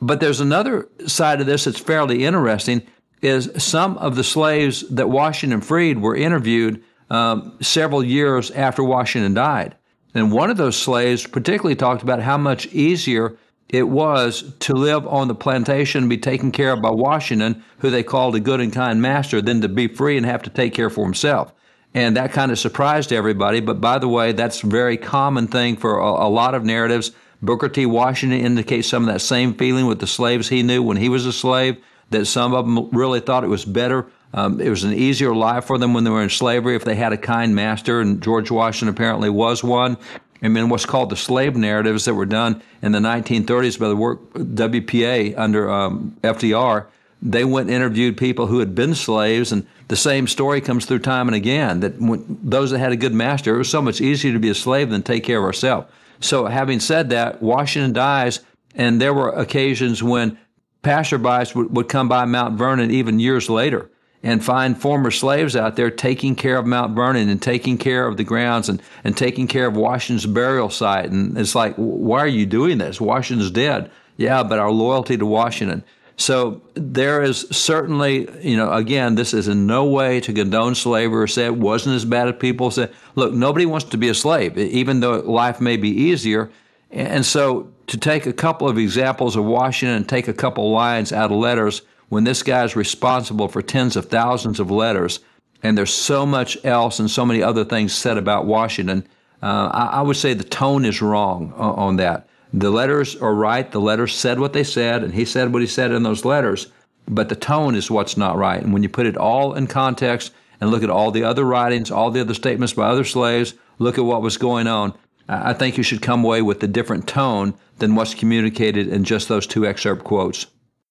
But 0.00 0.20
there's 0.20 0.40
another 0.40 0.88
side 1.06 1.40
of 1.40 1.46
this 1.46 1.64
that's 1.64 1.78
fairly 1.78 2.24
interesting 2.24 2.82
is 3.22 3.50
some 3.56 3.96
of 3.98 4.16
the 4.16 4.24
slaves 4.24 4.84
that 4.90 5.08
Washington 5.08 5.60
freed 5.60 5.98
were 5.98 6.16
interviewed 6.16 6.82
um, 7.08 7.56
several 7.60 8.02
years 8.02 8.50
after 8.50 8.82
Washington 8.82 9.32
died. 9.32 9.76
And 10.12 10.32
one 10.32 10.50
of 10.50 10.56
those 10.56 10.76
slaves 10.76 11.26
particularly 11.26 11.76
talked 11.76 12.02
about 12.02 12.20
how 12.20 12.36
much 12.36 12.66
easier 12.66 13.36
it 13.72 13.88
was 13.88 14.52
to 14.60 14.74
live 14.74 15.06
on 15.06 15.28
the 15.28 15.34
plantation 15.34 16.02
and 16.02 16.10
be 16.10 16.18
taken 16.18 16.52
care 16.52 16.72
of 16.72 16.82
by 16.82 16.90
Washington, 16.90 17.64
who 17.78 17.88
they 17.90 18.02
called 18.02 18.36
a 18.36 18.40
good 18.40 18.60
and 18.60 18.72
kind 18.72 19.00
master, 19.00 19.40
than 19.40 19.62
to 19.62 19.68
be 19.68 19.88
free 19.88 20.18
and 20.18 20.26
have 20.26 20.42
to 20.42 20.50
take 20.50 20.74
care 20.74 20.90
for 20.90 21.04
himself. 21.04 21.52
And 21.94 22.16
that 22.16 22.32
kind 22.32 22.52
of 22.52 22.58
surprised 22.58 23.12
everybody. 23.12 23.60
But 23.60 23.80
by 23.80 23.98
the 23.98 24.08
way, 24.08 24.32
that's 24.32 24.62
a 24.62 24.66
very 24.66 24.98
common 24.98 25.46
thing 25.46 25.76
for 25.76 25.98
a, 25.98 26.04
a 26.04 26.28
lot 26.28 26.54
of 26.54 26.64
narratives. 26.64 27.12
Booker 27.40 27.68
T. 27.68 27.86
Washington 27.86 28.40
indicates 28.40 28.88
some 28.88 29.08
of 29.08 29.12
that 29.12 29.20
same 29.20 29.54
feeling 29.54 29.86
with 29.86 30.00
the 30.00 30.06
slaves 30.06 30.48
he 30.48 30.62
knew 30.62 30.82
when 30.82 30.98
he 30.98 31.08
was 31.08 31.26
a 31.26 31.32
slave, 31.32 31.82
that 32.10 32.26
some 32.26 32.54
of 32.54 32.66
them 32.66 32.90
really 32.90 33.20
thought 33.20 33.42
it 33.42 33.48
was 33.48 33.64
better. 33.64 34.06
Um, 34.34 34.60
it 34.60 34.68
was 34.68 34.84
an 34.84 34.92
easier 34.92 35.34
life 35.34 35.64
for 35.64 35.78
them 35.78 35.92
when 35.92 36.04
they 36.04 36.10
were 36.10 36.22
in 36.22 36.30
slavery 36.30 36.76
if 36.76 36.84
they 36.84 36.94
had 36.94 37.12
a 37.12 37.18
kind 37.18 37.54
master, 37.54 38.00
and 38.00 38.22
George 38.22 38.50
Washington 38.50 38.94
apparently 38.94 39.28
was 39.28 39.64
one. 39.64 39.96
And 40.42 40.56
then 40.56 40.68
what's 40.68 40.84
called 40.84 41.08
the 41.08 41.16
slave 41.16 41.56
narratives 41.56 42.04
that 42.04 42.14
were 42.14 42.26
done 42.26 42.60
in 42.82 42.90
the 42.92 42.98
1930s 42.98 43.78
by 43.78 43.88
the 43.88 43.96
work 43.96 44.20
WPA 44.32 45.38
under 45.38 45.70
um, 45.70 46.16
FDR. 46.22 46.86
They 47.22 47.44
went 47.44 47.68
and 47.68 47.76
interviewed 47.76 48.16
people 48.16 48.48
who 48.48 48.58
had 48.58 48.74
been 48.74 48.96
slaves, 48.96 49.52
and 49.52 49.64
the 49.86 49.96
same 49.96 50.26
story 50.26 50.60
comes 50.60 50.84
through 50.84 50.98
time 50.98 51.28
and 51.28 51.36
again. 51.36 51.78
That 51.78 52.00
when, 52.00 52.24
those 52.42 52.72
that 52.72 52.80
had 52.80 52.90
a 52.90 52.96
good 52.96 53.14
master, 53.14 53.54
it 53.54 53.58
was 53.58 53.70
so 53.70 53.80
much 53.80 54.00
easier 54.00 54.32
to 54.32 54.40
be 54.40 54.50
a 54.50 54.54
slave 54.56 54.90
than 54.90 55.04
take 55.04 55.22
care 55.22 55.38
of 55.38 55.44
ourselves. 55.44 55.86
So, 56.18 56.46
having 56.46 56.80
said 56.80 57.10
that, 57.10 57.40
Washington 57.40 57.92
dies, 57.92 58.40
and 58.74 59.00
there 59.00 59.14
were 59.14 59.28
occasions 59.28 60.02
when 60.02 60.36
passerbys 60.82 61.54
would, 61.54 61.76
would 61.76 61.88
come 61.88 62.08
by 62.08 62.24
Mount 62.24 62.58
Vernon 62.58 62.90
even 62.90 63.20
years 63.20 63.48
later 63.48 63.88
and 64.22 64.44
find 64.44 64.80
former 64.80 65.10
slaves 65.10 65.56
out 65.56 65.76
there 65.76 65.90
taking 65.90 66.36
care 66.36 66.56
of 66.56 66.66
Mount 66.66 66.94
Vernon 66.94 67.28
and 67.28 67.42
taking 67.42 67.76
care 67.76 68.06
of 68.06 68.16
the 68.16 68.24
grounds 68.24 68.68
and, 68.68 68.80
and 69.02 69.16
taking 69.16 69.48
care 69.48 69.66
of 69.66 69.76
Washington's 69.76 70.26
burial 70.26 70.70
site. 70.70 71.10
And 71.10 71.36
it's 71.36 71.54
like, 71.54 71.74
why 71.76 72.20
are 72.20 72.28
you 72.28 72.46
doing 72.46 72.78
this? 72.78 73.00
Washington's 73.00 73.50
dead. 73.50 73.90
Yeah, 74.16 74.42
but 74.42 74.58
our 74.58 74.70
loyalty 74.70 75.16
to 75.16 75.26
Washington. 75.26 75.82
So 76.16 76.62
there 76.74 77.22
is 77.22 77.40
certainly, 77.50 78.28
you 78.46 78.56
know, 78.56 78.72
again, 78.72 79.16
this 79.16 79.34
is 79.34 79.48
in 79.48 79.66
no 79.66 79.86
way 79.86 80.20
to 80.20 80.32
condone 80.32 80.74
slavery 80.74 81.22
or 81.22 81.26
say 81.26 81.46
it 81.46 81.56
wasn't 81.56 81.96
as 81.96 82.04
bad 82.04 82.28
as 82.28 82.36
people 82.38 82.70
say. 82.70 82.90
Look, 83.16 83.32
nobody 83.32 83.66
wants 83.66 83.86
to 83.86 83.96
be 83.96 84.08
a 84.08 84.14
slave, 84.14 84.56
even 84.56 85.00
though 85.00 85.18
life 85.18 85.60
may 85.60 85.76
be 85.76 85.88
easier. 85.88 86.50
And 86.90 87.24
so 87.24 87.72
to 87.88 87.96
take 87.96 88.26
a 88.26 88.32
couple 88.32 88.68
of 88.68 88.78
examples 88.78 89.34
of 89.34 89.44
Washington 89.44 89.96
and 89.96 90.08
take 90.08 90.28
a 90.28 90.34
couple 90.34 90.70
lines 90.70 91.12
out 91.12 91.32
of 91.32 91.38
letters 91.38 91.82
when 92.12 92.24
this 92.24 92.42
guy 92.42 92.62
is 92.62 92.76
responsible 92.76 93.48
for 93.48 93.62
tens 93.62 93.96
of 93.96 94.04
thousands 94.04 94.60
of 94.60 94.70
letters, 94.70 95.20
and 95.62 95.78
there's 95.78 95.94
so 95.94 96.26
much 96.26 96.62
else 96.62 96.98
and 96.98 97.10
so 97.10 97.24
many 97.24 97.42
other 97.42 97.64
things 97.64 97.94
said 97.94 98.18
about 98.18 98.44
Washington, 98.44 99.08
uh, 99.42 99.70
I, 99.72 99.86
I, 99.86 100.02
would 100.02 100.16
say 100.16 100.34
the 100.34 100.44
tone 100.44 100.84
is 100.84 101.00
wrong 101.00 101.54
on, 101.56 101.74
on 101.74 101.96
that. 101.96 102.28
The 102.52 102.68
letters 102.68 103.16
are 103.16 103.34
right. 103.34 103.72
The 103.72 103.80
letters 103.80 104.14
said 104.14 104.38
what 104.38 104.52
they 104.52 104.62
said, 104.62 105.02
and 105.02 105.14
he 105.14 105.24
said 105.24 105.54
what 105.54 105.62
he 105.62 105.66
said 105.66 105.90
in 105.90 106.02
those 106.02 106.26
letters. 106.26 106.66
But 107.08 107.30
the 107.30 107.34
tone 107.34 107.74
is 107.74 107.90
what's 107.90 108.18
not 108.18 108.36
right. 108.36 108.62
And 108.62 108.74
when 108.74 108.82
you 108.82 108.90
put 108.90 109.06
it 109.06 109.16
all 109.16 109.54
in 109.54 109.66
context 109.66 110.34
and 110.60 110.68
look 110.70 110.82
at 110.82 110.90
all 110.90 111.12
the 111.12 111.24
other 111.24 111.46
writings, 111.46 111.90
all 111.90 112.10
the 112.10 112.20
other 112.20 112.34
statements 112.34 112.74
by 112.74 112.88
other 112.88 113.04
slaves, 113.04 113.54
look 113.78 113.96
at 113.96 114.04
what 114.04 114.20
was 114.20 114.36
going 114.36 114.66
on, 114.66 114.92
I 115.30 115.54
think 115.54 115.78
you 115.78 115.82
should 115.82 116.02
come 116.02 116.26
away 116.26 116.42
with 116.42 116.62
a 116.62 116.68
different 116.68 117.08
tone 117.08 117.54
than 117.78 117.94
what's 117.94 118.14
communicated 118.14 118.88
in 118.88 119.04
just 119.04 119.28
those 119.28 119.46
two 119.46 119.64
excerpt 119.64 120.04
quotes. 120.04 120.44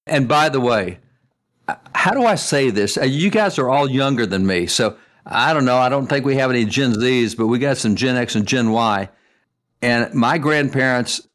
And 0.07 0.27
by 0.27 0.49
the 0.49 0.59
way, 0.59 0.97
how 2.01 2.13
do 2.13 2.25
I 2.25 2.33
say 2.33 2.71
this? 2.71 2.97
Uh, 2.97 3.03
you 3.03 3.29
guys 3.29 3.59
are 3.59 3.69
all 3.69 3.87
younger 3.87 4.25
than 4.25 4.47
me, 4.47 4.65
so 4.65 4.97
I 5.23 5.53
don't 5.53 5.65
know. 5.65 5.77
I 5.77 5.87
don't 5.87 6.07
think 6.07 6.25
we 6.25 6.35
have 6.35 6.49
any 6.49 6.65
Gen 6.65 6.93
Zs, 6.93 7.37
but 7.37 7.45
we 7.45 7.59
got 7.59 7.77
some 7.77 7.95
Gen 7.95 8.15
X 8.15 8.33
and 8.33 8.47
Gen 8.47 8.71
Y. 8.71 9.07
And 9.83 10.11
my 10.15 10.39
grandparents 10.39 11.27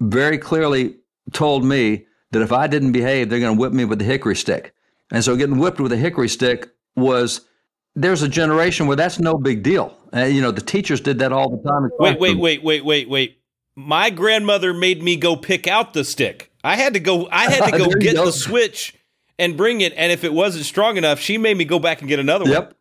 very 0.00 0.36
clearly 0.36 0.96
told 1.32 1.64
me 1.64 2.04
that 2.30 2.42
if 2.42 2.52
I 2.52 2.66
didn't 2.66 2.92
behave, 2.92 3.30
they're 3.30 3.40
going 3.40 3.56
to 3.56 3.60
whip 3.60 3.72
me 3.72 3.86
with 3.86 4.02
a 4.02 4.04
hickory 4.04 4.36
stick. 4.36 4.74
And 5.10 5.24
so 5.24 5.34
getting 5.34 5.58
whipped 5.58 5.80
with 5.80 5.92
a 5.92 5.96
hickory 5.96 6.28
stick 6.28 6.68
was 6.94 7.46
there's 7.94 8.20
a 8.20 8.28
generation 8.28 8.86
where 8.88 8.96
that's 8.96 9.18
no 9.18 9.38
big 9.38 9.62
deal. 9.62 9.96
Uh, 10.14 10.24
you 10.24 10.42
know, 10.42 10.50
the 10.50 10.60
teachers 10.60 11.00
did 11.00 11.20
that 11.20 11.32
all 11.32 11.48
the 11.48 11.66
time. 11.66 11.88
Wait, 11.98 12.20
wait, 12.20 12.36
wait, 12.36 12.62
wait, 12.62 12.84
wait, 12.84 13.08
wait. 13.08 13.38
My 13.76 14.10
grandmother 14.10 14.74
made 14.74 15.02
me 15.02 15.16
go 15.16 15.36
pick 15.36 15.66
out 15.66 15.94
the 15.94 16.04
stick. 16.04 16.52
I 16.62 16.76
had 16.76 16.92
to 16.92 17.00
go. 17.00 17.30
I 17.30 17.50
had 17.50 17.70
to 17.70 17.78
go 17.78 17.88
get 17.92 18.16
go. 18.16 18.26
the 18.26 18.32
switch 18.32 18.94
and 19.38 19.56
bring 19.56 19.80
it. 19.80 19.92
And 19.96 20.12
if 20.12 20.24
it 20.24 20.32
wasn't 20.32 20.64
strong 20.64 20.96
enough, 20.96 21.20
she 21.20 21.38
made 21.38 21.56
me 21.56 21.64
go 21.64 21.78
back 21.78 22.00
and 22.00 22.08
get 22.08 22.18
another 22.18 22.46
yep. 22.46 22.54
one. 22.54 22.64
Yep. 22.64 22.76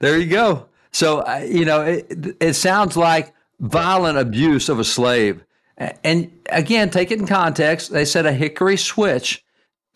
There 0.00 0.18
you 0.18 0.30
go. 0.30 0.68
So, 0.92 1.20
uh, 1.20 1.46
you 1.48 1.64
know, 1.64 1.82
it, 1.82 2.36
it 2.40 2.54
sounds 2.54 2.96
like 2.96 3.34
violent 3.60 4.18
abuse 4.18 4.68
of 4.68 4.78
a 4.78 4.84
slave. 4.84 5.44
And 6.04 6.30
again, 6.50 6.90
take 6.90 7.10
it 7.10 7.18
in 7.18 7.26
context. 7.26 7.92
They 7.92 8.04
said 8.04 8.26
a 8.26 8.32
hickory 8.32 8.76
switch. 8.76 9.44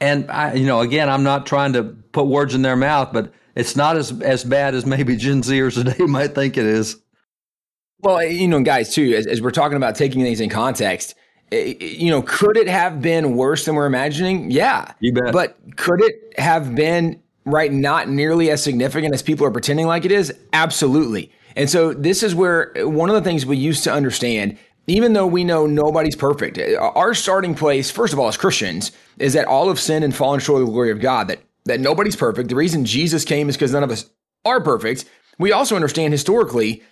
And, 0.01 0.31
I, 0.31 0.55
you 0.55 0.67
know, 0.67 0.81
again, 0.81 1.09
I'm 1.11 1.23
not 1.23 1.47
trying 1.47 1.73
to 1.75 1.85
put 1.85 2.27
words 2.27 2.55
in 2.55 2.63
their 2.63 2.77
mouth, 2.77 3.11
but 3.13 3.33
it's 3.55 3.77
not 3.77 3.97
as, 3.97 4.21
as 4.23 4.45
bad 4.45 4.75
as 4.75 4.87
maybe 4.87 5.17
Gen 5.17 5.43
Zers 5.43 5.75
today 5.85 6.05
might 6.05 6.35
think 6.35 6.57
it 6.57 6.67
is. 6.67 7.01
Well, 8.01 8.23
you 8.23 8.49
know, 8.49 8.63
guys, 8.63 8.95
too, 8.95 9.15
as, 9.17 9.27
as 9.27 9.41
we're 9.41 9.51
talking 9.51 9.77
about 9.77 9.95
taking 9.95 10.23
things 10.23 10.41
in 10.41 10.51
context, 10.51 11.15
you 11.55 12.11
know, 12.11 12.23
could 12.23 12.57
it 12.57 12.69
have 12.69 13.01
been 13.01 13.37
worse 13.37 13.65
than 13.65 13.75
we're 13.75 13.87
imagining? 13.87 14.51
Yeah. 14.51 14.93
You 15.01 15.13
bet. 15.13 15.33
But 15.33 15.59
could 15.77 16.01
it 16.03 16.39
have 16.39 16.75
been, 16.75 17.21
right, 17.45 17.73
not 17.73 18.09
nearly 18.09 18.51
as 18.51 18.63
significant 18.63 19.15
as 19.15 19.23
people 19.23 19.47
are 19.47 19.51
pretending 19.51 19.87
like 19.87 20.05
it 20.05 20.13
is? 20.13 20.33
Absolutely. 20.53 21.31
And 21.57 21.71
so 21.71 21.93
this 21.93 22.23
is 22.23 22.35
where 22.35 22.73
one 22.77 23.09
of 23.09 23.15
the 23.15 23.23
things 23.23 23.47
we 23.47 23.57
used 23.57 23.85
to 23.85 23.93
understand, 23.93 24.59
even 24.87 25.13
though 25.13 25.27
we 25.27 25.45
know 25.45 25.67
nobody's 25.67 26.17
perfect, 26.17 26.59
eh, 26.59 26.75
our 26.77 27.15
starting 27.15 27.55
place, 27.55 27.91
first 27.91 28.13
of 28.13 28.19
all, 28.19 28.29
as 28.29 28.37
Christians, 28.37 28.93
is 29.19 29.33
that 29.35 29.47
all 29.47 29.71
of 29.71 29.79
sin 29.79 30.03
and 30.03 30.15
fallen 30.15 30.41
short 30.41 30.61
of 30.61 30.67
the 30.67 30.73
glory 30.73 30.91
of 30.91 31.01
God, 31.01 31.29
that, 31.29 31.41
that 31.65 31.81
nobody's 31.81 32.17
perfect. 32.17 32.49
The 32.49 32.57
reason 32.57 32.85
Jesus 32.85 33.25
came 33.25 33.49
is 33.49 33.57
because 33.57 33.73
none 33.73 33.85
of 33.85 33.91
us 33.91 34.11
are 34.45 34.61
perfect. 34.61 35.05
we 35.39 35.53
also 35.53 35.75
understand 35.75 36.13
historically 36.13 36.83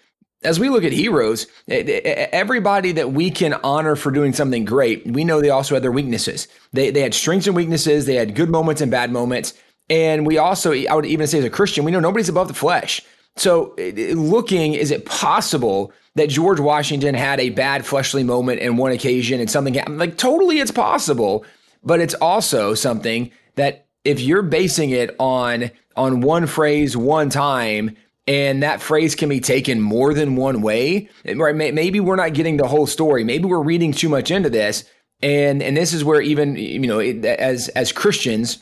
as 0.44 0.58
we 0.58 0.68
look 0.68 0.84
at 0.84 0.92
heroes, 0.92 1.46
everybody 1.68 2.92
that 2.92 3.12
we 3.12 3.30
can 3.30 3.54
honor 3.64 3.96
for 3.96 4.10
doing 4.10 4.32
something 4.32 4.64
great, 4.64 5.06
we 5.06 5.24
know 5.24 5.40
they 5.40 5.50
also 5.50 5.74
had 5.74 5.82
their 5.82 5.92
weaknesses. 5.92 6.48
They, 6.72 6.90
they 6.90 7.00
had 7.00 7.14
strengths 7.14 7.46
and 7.46 7.56
weaknesses, 7.56 8.06
they 8.06 8.16
had 8.16 8.34
good 8.34 8.50
moments 8.50 8.80
and 8.80 8.90
bad 8.90 9.12
moments. 9.12 9.54
And 9.88 10.26
we 10.26 10.38
also, 10.38 10.72
I 10.72 10.94
would 10.94 11.06
even 11.06 11.26
say 11.26 11.38
as 11.38 11.44
a 11.44 11.50
Christian, 11.50 11.84
we 11.84 11.90
know 11.90 12.00
nobody's 12.00 12.28
above 12.28 12.48
the 12.48 12.54
flesh. 12.54 13.02
So, 13.36 13.74
looking, 13.76 14.74
is 14.74 14.90
it 14.90 15.06
possible 15.06 15.92
that 16.14 16.28
George 16.28 16.60
Washington 16.60 17.14
had 17.14 17.40
a 17.40 17.50
bad 17.50 17.86
fleshly 17.86 18.22
moment 18.22 18.60
in 18.60 18.76
one 18.76 18.92
occasion 18.92 19.40
and 19.40 19.50
something 19.50 19.74
happened? 19.74 19.98
Like, 19.98 20.18
totally, 20.18 20.60
it's 20.60 20.70
possible. 20.70 21.44
But 21.82 22.00
it's 22.00 22.14
also 22.14 22.74
something 22.74 23.30
that 23.56 23.86
if 24.04 24.20
you're 24.20 24.42
basing 24.42 24.90
it 24.90 25.14
on 25.18 25.70
on 25.96 26.20
one 26.20 26.46
phrase 26.46 26.96
one 26.96 27.28
time 27.28 27.96
and 28.26 28.62
that 28.62 28.80
phrase 28.80 29.14
can 29.14 29.28
be 29.28 29.40
taken 29.40 29.80
more 29.80 30.14
than 30.14 30.36
one 30.36 30.62
way 30.62 31.08
right? 31.24 31.54
Maybe 31.54 32.00
we're 32.00 32.16
not 32.16 32.34
getting 32.34 32.56
the 32.56 32.68
whole 32.68 32.86
story. 32.86 33.24
Maybe 33.24 33.44
we're 33.44 33.62
reading 33.62 33.92
too 33.92 34.08
much 34.08 34.30
into 34.30 34.50
this. 34.50 34.84
And 35.22 35.62
and 35.62 35.76
this 35.76 35.92
is 35.92 36.04
where 36.04 36.20
even 36.20 36.56
you 36.56 36.80
know 36.80 36.98
as 36.98 37.68
as 37.70 37.92
christians 37.92 38.58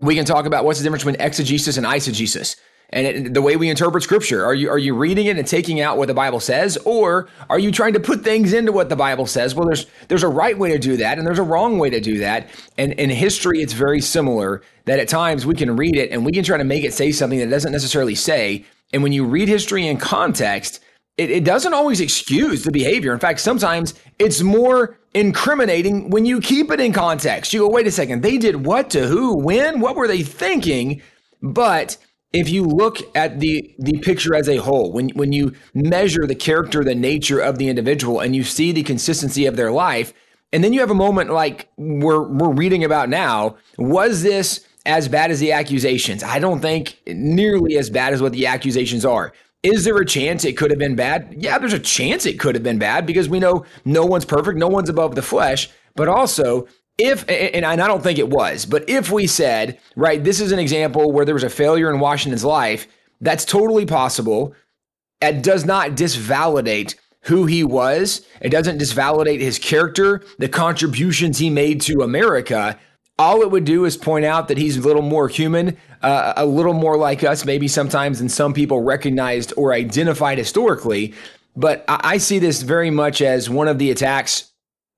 we 0.00 0.16
can 0.16 0.24
talk 0.24 0.46
about 0.46 0.64
what's 0.64 0.80
the 0.80 0.82
difference 0.82 1.04
between 1.04 1.20
exegesis 1.20 1.76
and 1.76 1.86
eisegesis. 1.86 2.56
And 2.94 3.06
it, 3.06 3.34
the 3.34 3.40
way 3.40 3.56
we 3.56 3.70
interpret 3.70 4.02
scripture 4.02 4.44
are 4.44 4.52
you 4.52 4.68
are 4.68 4.78
you 4.78 4.94
reading 4.94 5.26
it 5.26 5.38
and 5.38 5.46
taking 5.46 5.80
out 5.80 5.96
what 5.96 6.08
the 6.08 6.14
bible 6.14 6.40
says 6.40 6.76
or 6.84 7.28
are 7.48 7.58
you 7.58 7.70
trying 7.70 7.92
to 7.92 8.00
put 8.00 8.22
things 8.22 8.52
into 8.52 8.72
what 8.72 8.88
the 8.88 8.96
bible 8.96 9.26
says? 9.26 9.54
Well 9.54 9.66
there's 9.66 9.86
there's 10.08 10.24
a 10.24 10.28
right 10.28 10.58
way 10.58 10.72
to 10.72 10.78
do 10.78 10.96
that 10.96 11.18
and 11.18 11.26
there's 11.26 11.38
a 11.38 11.44
wrong 11.44 11.78
way 11.78 11.88
to 11.90 12.00
do 12.00 12.18
that. 12.18 12.48
And 12.76 12.92
in 12.94 13.08
history 13.08 13.62
it's 13.62 13.72
very 13.72 14.00
similar 14.00 14.62
that 14.86 14.98
at 14.98 15.08
times 15.08 15.46
we 15.46 15.54
can 15.54 15.76
read 15.76 15.96
it 15.96 16.10
and 16.10 16.26
we 16.26 16.32
can 16.32 16.42
try 16.42 16.58
to 16.58 16.64
make 16.64 16.82
it 16.82 16.92
say 16.92 17.12
something 17.12 17.38
that 17.38 17.46
it 17.46 17.50
doesn't 17.50 17.72
necessarily 17.72 18.16
say 18.16 18.66
and 18.92 19.02
when 19.02 19.12
you 19.12 19.24
read 19.24 19.48
history 19.48 19.86
in 19.86 19.96
context 19.96 20.80
it, 21.18 21.30
it 21.30 21.44
doesn't 21.44 21.74
always 21.74 22.00
excuse 22.00 22.64
the 22.64 22.70
behavior. 22.70 23.12
In 23.12 23.18
fact 23.18 23.40
sometimes 23.40 23.94
it's 24.18 24.40
more 24.40 24.98
incriminating 25.14 26.08
when 26.08 26.24
you 26.24 26.40
keep 26.40 26.70
it 26.70 26.80
in 26.80 26.92
context. 26.92 27.52
You 27.52 27.60
go 27.60 27.68
wait 27.68 27.86
a 27.86 27.90
second 27.90 28.22
they 28.22 28.38
did 28.38 28.66
what 28.66 28.90
to 28.90 29.06
who 29.06 29.36
when 29.36 29.80
what 29.80 29.96
were 29.96 30.08
they 30.08 30.22
thinking? 30.22 31.02
But 31.42 31.96
if 32.32 32.48
you 32.48 32.64
look 32.64 32.98
at 33.14 33.40
the 33.40 33.74
the 33.78 33.98
picture 33.98 34.34
as 34.34 34.48
a 34.48 34.56
whole, 34.56 34.92
when 34.92 35.10
when 35.10 35.32
you 35.32 35.52
measure 35.74 36.26
the 36.26 36.34
character, 36.34 36.82
the 36.82 36.94
nature 36.94 37.38
of 37.38 37.58
the 37.58 37.68
individual, 37.68 38.20
and 38.20 38.34
you 38.34 38.42
see 38.42 38.72
the 38.72 38.82
consistency 38.82 39.46
of 39.46 39.56
their 39.56 39.70
life, 39.70 40.14
and 40.52 40.64
then 40.64 40.72
you 40.72 40.80
have 40.80 40.90
a 40.90 40.94
moment 40.94 41.30
like 41.30 41.68
we're 41.76 42.22
we're 42.22 42.52
reading 42.52 42.84
about 42.84 43.08
now, 43.08 43.56
was 43.76 44.22
this 44.22 44.66
as 44.86 45.08
bad 45.08 45.30
as 45.30 45.40
the 45.40 45.52
accusations? 45.52 46.22
I 46.22 46.38
don't 46.38 46.60
think 46.60 46.98
nearly 47.06 47.76
as 47.76 47.90
bad 47.90 48.12
as 48.12 48.22
what 48.22 48.32
the 48.32 48.46
accusations 48.46 49.04
are. 49.04 49.32
Is 49.62 49.84
there 49.84 49.96
a 49.96 50.06
chance 50.06 50.44
it 50.44 50.56
could 50.56 50.70
have 50.70 50.78
been 50.78 50.96
bad? 50.96 51.34
Yeah, 51.38 51.58
there's 51.58 51.72
a 51.72 51.78
chance 51.78 52.26
it 52.26 52.40
could 52.40 52.54
have 52.56 52.64
been 52.64 52.78
bad 52.78 53.06
because 53.06 53.28
we 53.28 53.38
know 53.38 53.64
no 53.84 54.04
one's 54.04 54.24
perfect, 54.24 54.58
no 54.58 54.68
one's 54.68 54.88
above 54.88 55.14
the 55.14 55.22
flesh, 55.22 55.70
but 55.94 56.08
also 56.08 56.66
if 56.98 57.24
and 57.28 57.64
I 57.64 57.76
don't 57.76 58.02
think 58.02 58.18
it 58.18 58.28
was, 58.28 58.66
but 58.66 58.88
if 58.88 59.10
we 59.10 59.26
said, 59.26 59.78
right, 59.96 60.22
this 60.22 60.40
is 60.40 60.52
an 60.52 60.58
example 60.58 61.10
where 61.10 61.24
there 61.24 61.34
was 61.34 61.44
a 61.44 61.50
failure 61.50 61.90
in 61.90 62.00
Washington's 62.00 62.44
life, 62.44 62.86
that's 63.20 63.44
totally 63.44 63.86
possible. 63.86 64.54
It 65.20 65.42
does 65.42 65.64
not 65.64 65.90
disvalidate 65.90 66.96
who 67.22 67.46
he 67.46 67.64
was. 67.64 68.26
It 68.40 68.50
doesn't 68.50 68.78
disvalidate 68.78 69.40
his 69.40 69.58
character, 69.58 70.22
the 70.38 70.48
contributions 70.48 71.38
he 71.38 71.50
made 71.50 71.80
to 71.82 72.02
America. 72.02 72.78
All 73.18 73.42
it 73.42 73.50
would 73.50 73.64
do 73.64 73.84
is 73.84 73.96
point 73.96 74.24
out 74.24 74.48
that 74.48 74.58
he's 74.58 74.78
a 74.78 74.80
little 74.80 75.02
more 75.02 75.28
human, 75.28 75.76
uh, 76.02 76.32
a 76.36 76.46
little 76.46 76.72
more 76.72 76.96
like 76.96 77.22
us, 77.22 77.44
maybe 77.44 77.68
sometimes 77.68 78.18
than 78.18 78.28
some 78.28 78.54
people 78.54 78.80
recognized 78.80 79.52
or 79.56 79.72
identified 79.72 80.38
historically. 80.38 81.14
But 81.54 81.84
I 81.88 82.16
see 82.16 82.38
this 82.38 82.62
very 82.62 82.90
much 82.90 83.20
as 83.20 83.50
one 83.50 83.68
of 83.68 83.78
the 83.78 83.90
attacks 83.90 84.52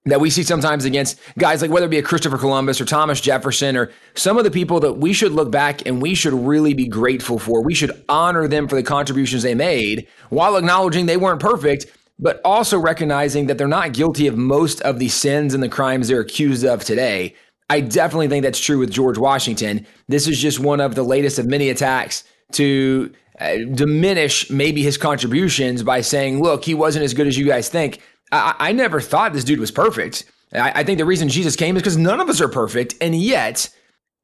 that 0.07 0.21
we 0.21 0.31
see 0.31 0.43
sometimes 0.43 0.85
against 0.85 1.19
guys 1.39 1.63
like 1.63 1.71
whether 1.71 1.87
it 1.87 1.91
be 1.91 1.99
a 1.99 2.03
Christopher 2.03 2.37
Columbus 2.37 2.81
or 2.81 2.85
Thomas 2.85 3.21
Jefferson 3.21 3.77
or 3.77 3.91
some 4.15 4.37
of 4.37 4.45
the 4.45 4.51
people 4.51 4.79
that 4.81 4.99
we 4.99 5.13
should 5.13 5.33
look 5.33 5.51
back 5.51 5.87
and 5.87 6.03
we 6.03 6.15
should 6.15 6.35
really 6.35 6.75
be 6.75 6.87
grateful 6.87 7.39
for. 7.39 7.63
We 7.63 7.75
should 7.75 8.05
honor 8.09 8.47
them 8.47 8.69
for 8.69 8.77
the 8.77 8.83
contributions 8.83 9.43
they 9.43 9.55
made 9.55 10.07
while 10.29 10.57
acknowledging 10.57 11.07
they 11.07 11.17
weren't 11.17 11.41
perfect, 11.41 11.87
but 12.19 12.41
also 12.45 12.79
recognizing 12.79 13.47
that 13.47 13.57
they're 13.57 13.67
not 13.67 13.95
guilty 13.95 14.27
of 14.27 14.37
most 14.37 14.81
of 14.83 14.99
the 14.99 15.09
sins 15.09 15.55
and 15.55 15.63
the 15.63 15.69
crimes 15.69 16.09
they're 16.09 16.21
accused 16.21 16.65
of 16.65 16.85
today. 16.85 17.35
I 17.75 17.81
definitely 17.81 18.29
think 18.29 18.45
that's 18.45 18.61
true 18.61 18.79
with 18.79 18.93
George 18.93 19.19
Washington. 19.19 19.85
This 20.07 20.29
is 20.29 20.39
just 20.39 20.61
one 20.61 20.79
of 20.79 20.95
the 20.95 21.03
latest 21.03 21.41
of 21.41 21.47
many 21.47 21.71
attacks 21.71 22.23
to 22.53 23.13
uh, 23.41 23.57
diminish 23.75 24.49
maybe 24.49 24.85
his 24.85 24.97
contributions 24.97 25.83
by 25.83 26.01
saying, 26.01 26.41
look, 26.41 26.65
he 26.65 26.73
wasn't 26.73 27.05
as 27.05 27.15
good 27.15 27.27
as 27.27 27.37
you 27.37 27.45
guys 27.45 27.69
think. 27.69 28.01
I, 28.31 28.55
I 28.61 28.73
never 28.73 29.01
thought 29.01 29.33
this 29.33 29.43
dude 29.43 29.59
was 29.59 29.73
perfect. 29.73 30.25
I, 30.53 30.71
I 30.71 30.85
think 30.85 30.99
the 30.99 31.05
reason 31.05 31.29
Jesus 31.29 31.57
came 31.57 31.75
is 31.77 31.83
because 31.83 31.97
none 31.97 32.21
of 32.21 32.29
us 32.29 32.41
are 32.41 32.47
perfect. 32.47 32.95
And 33.01 33.13
yet, 33.17 33.69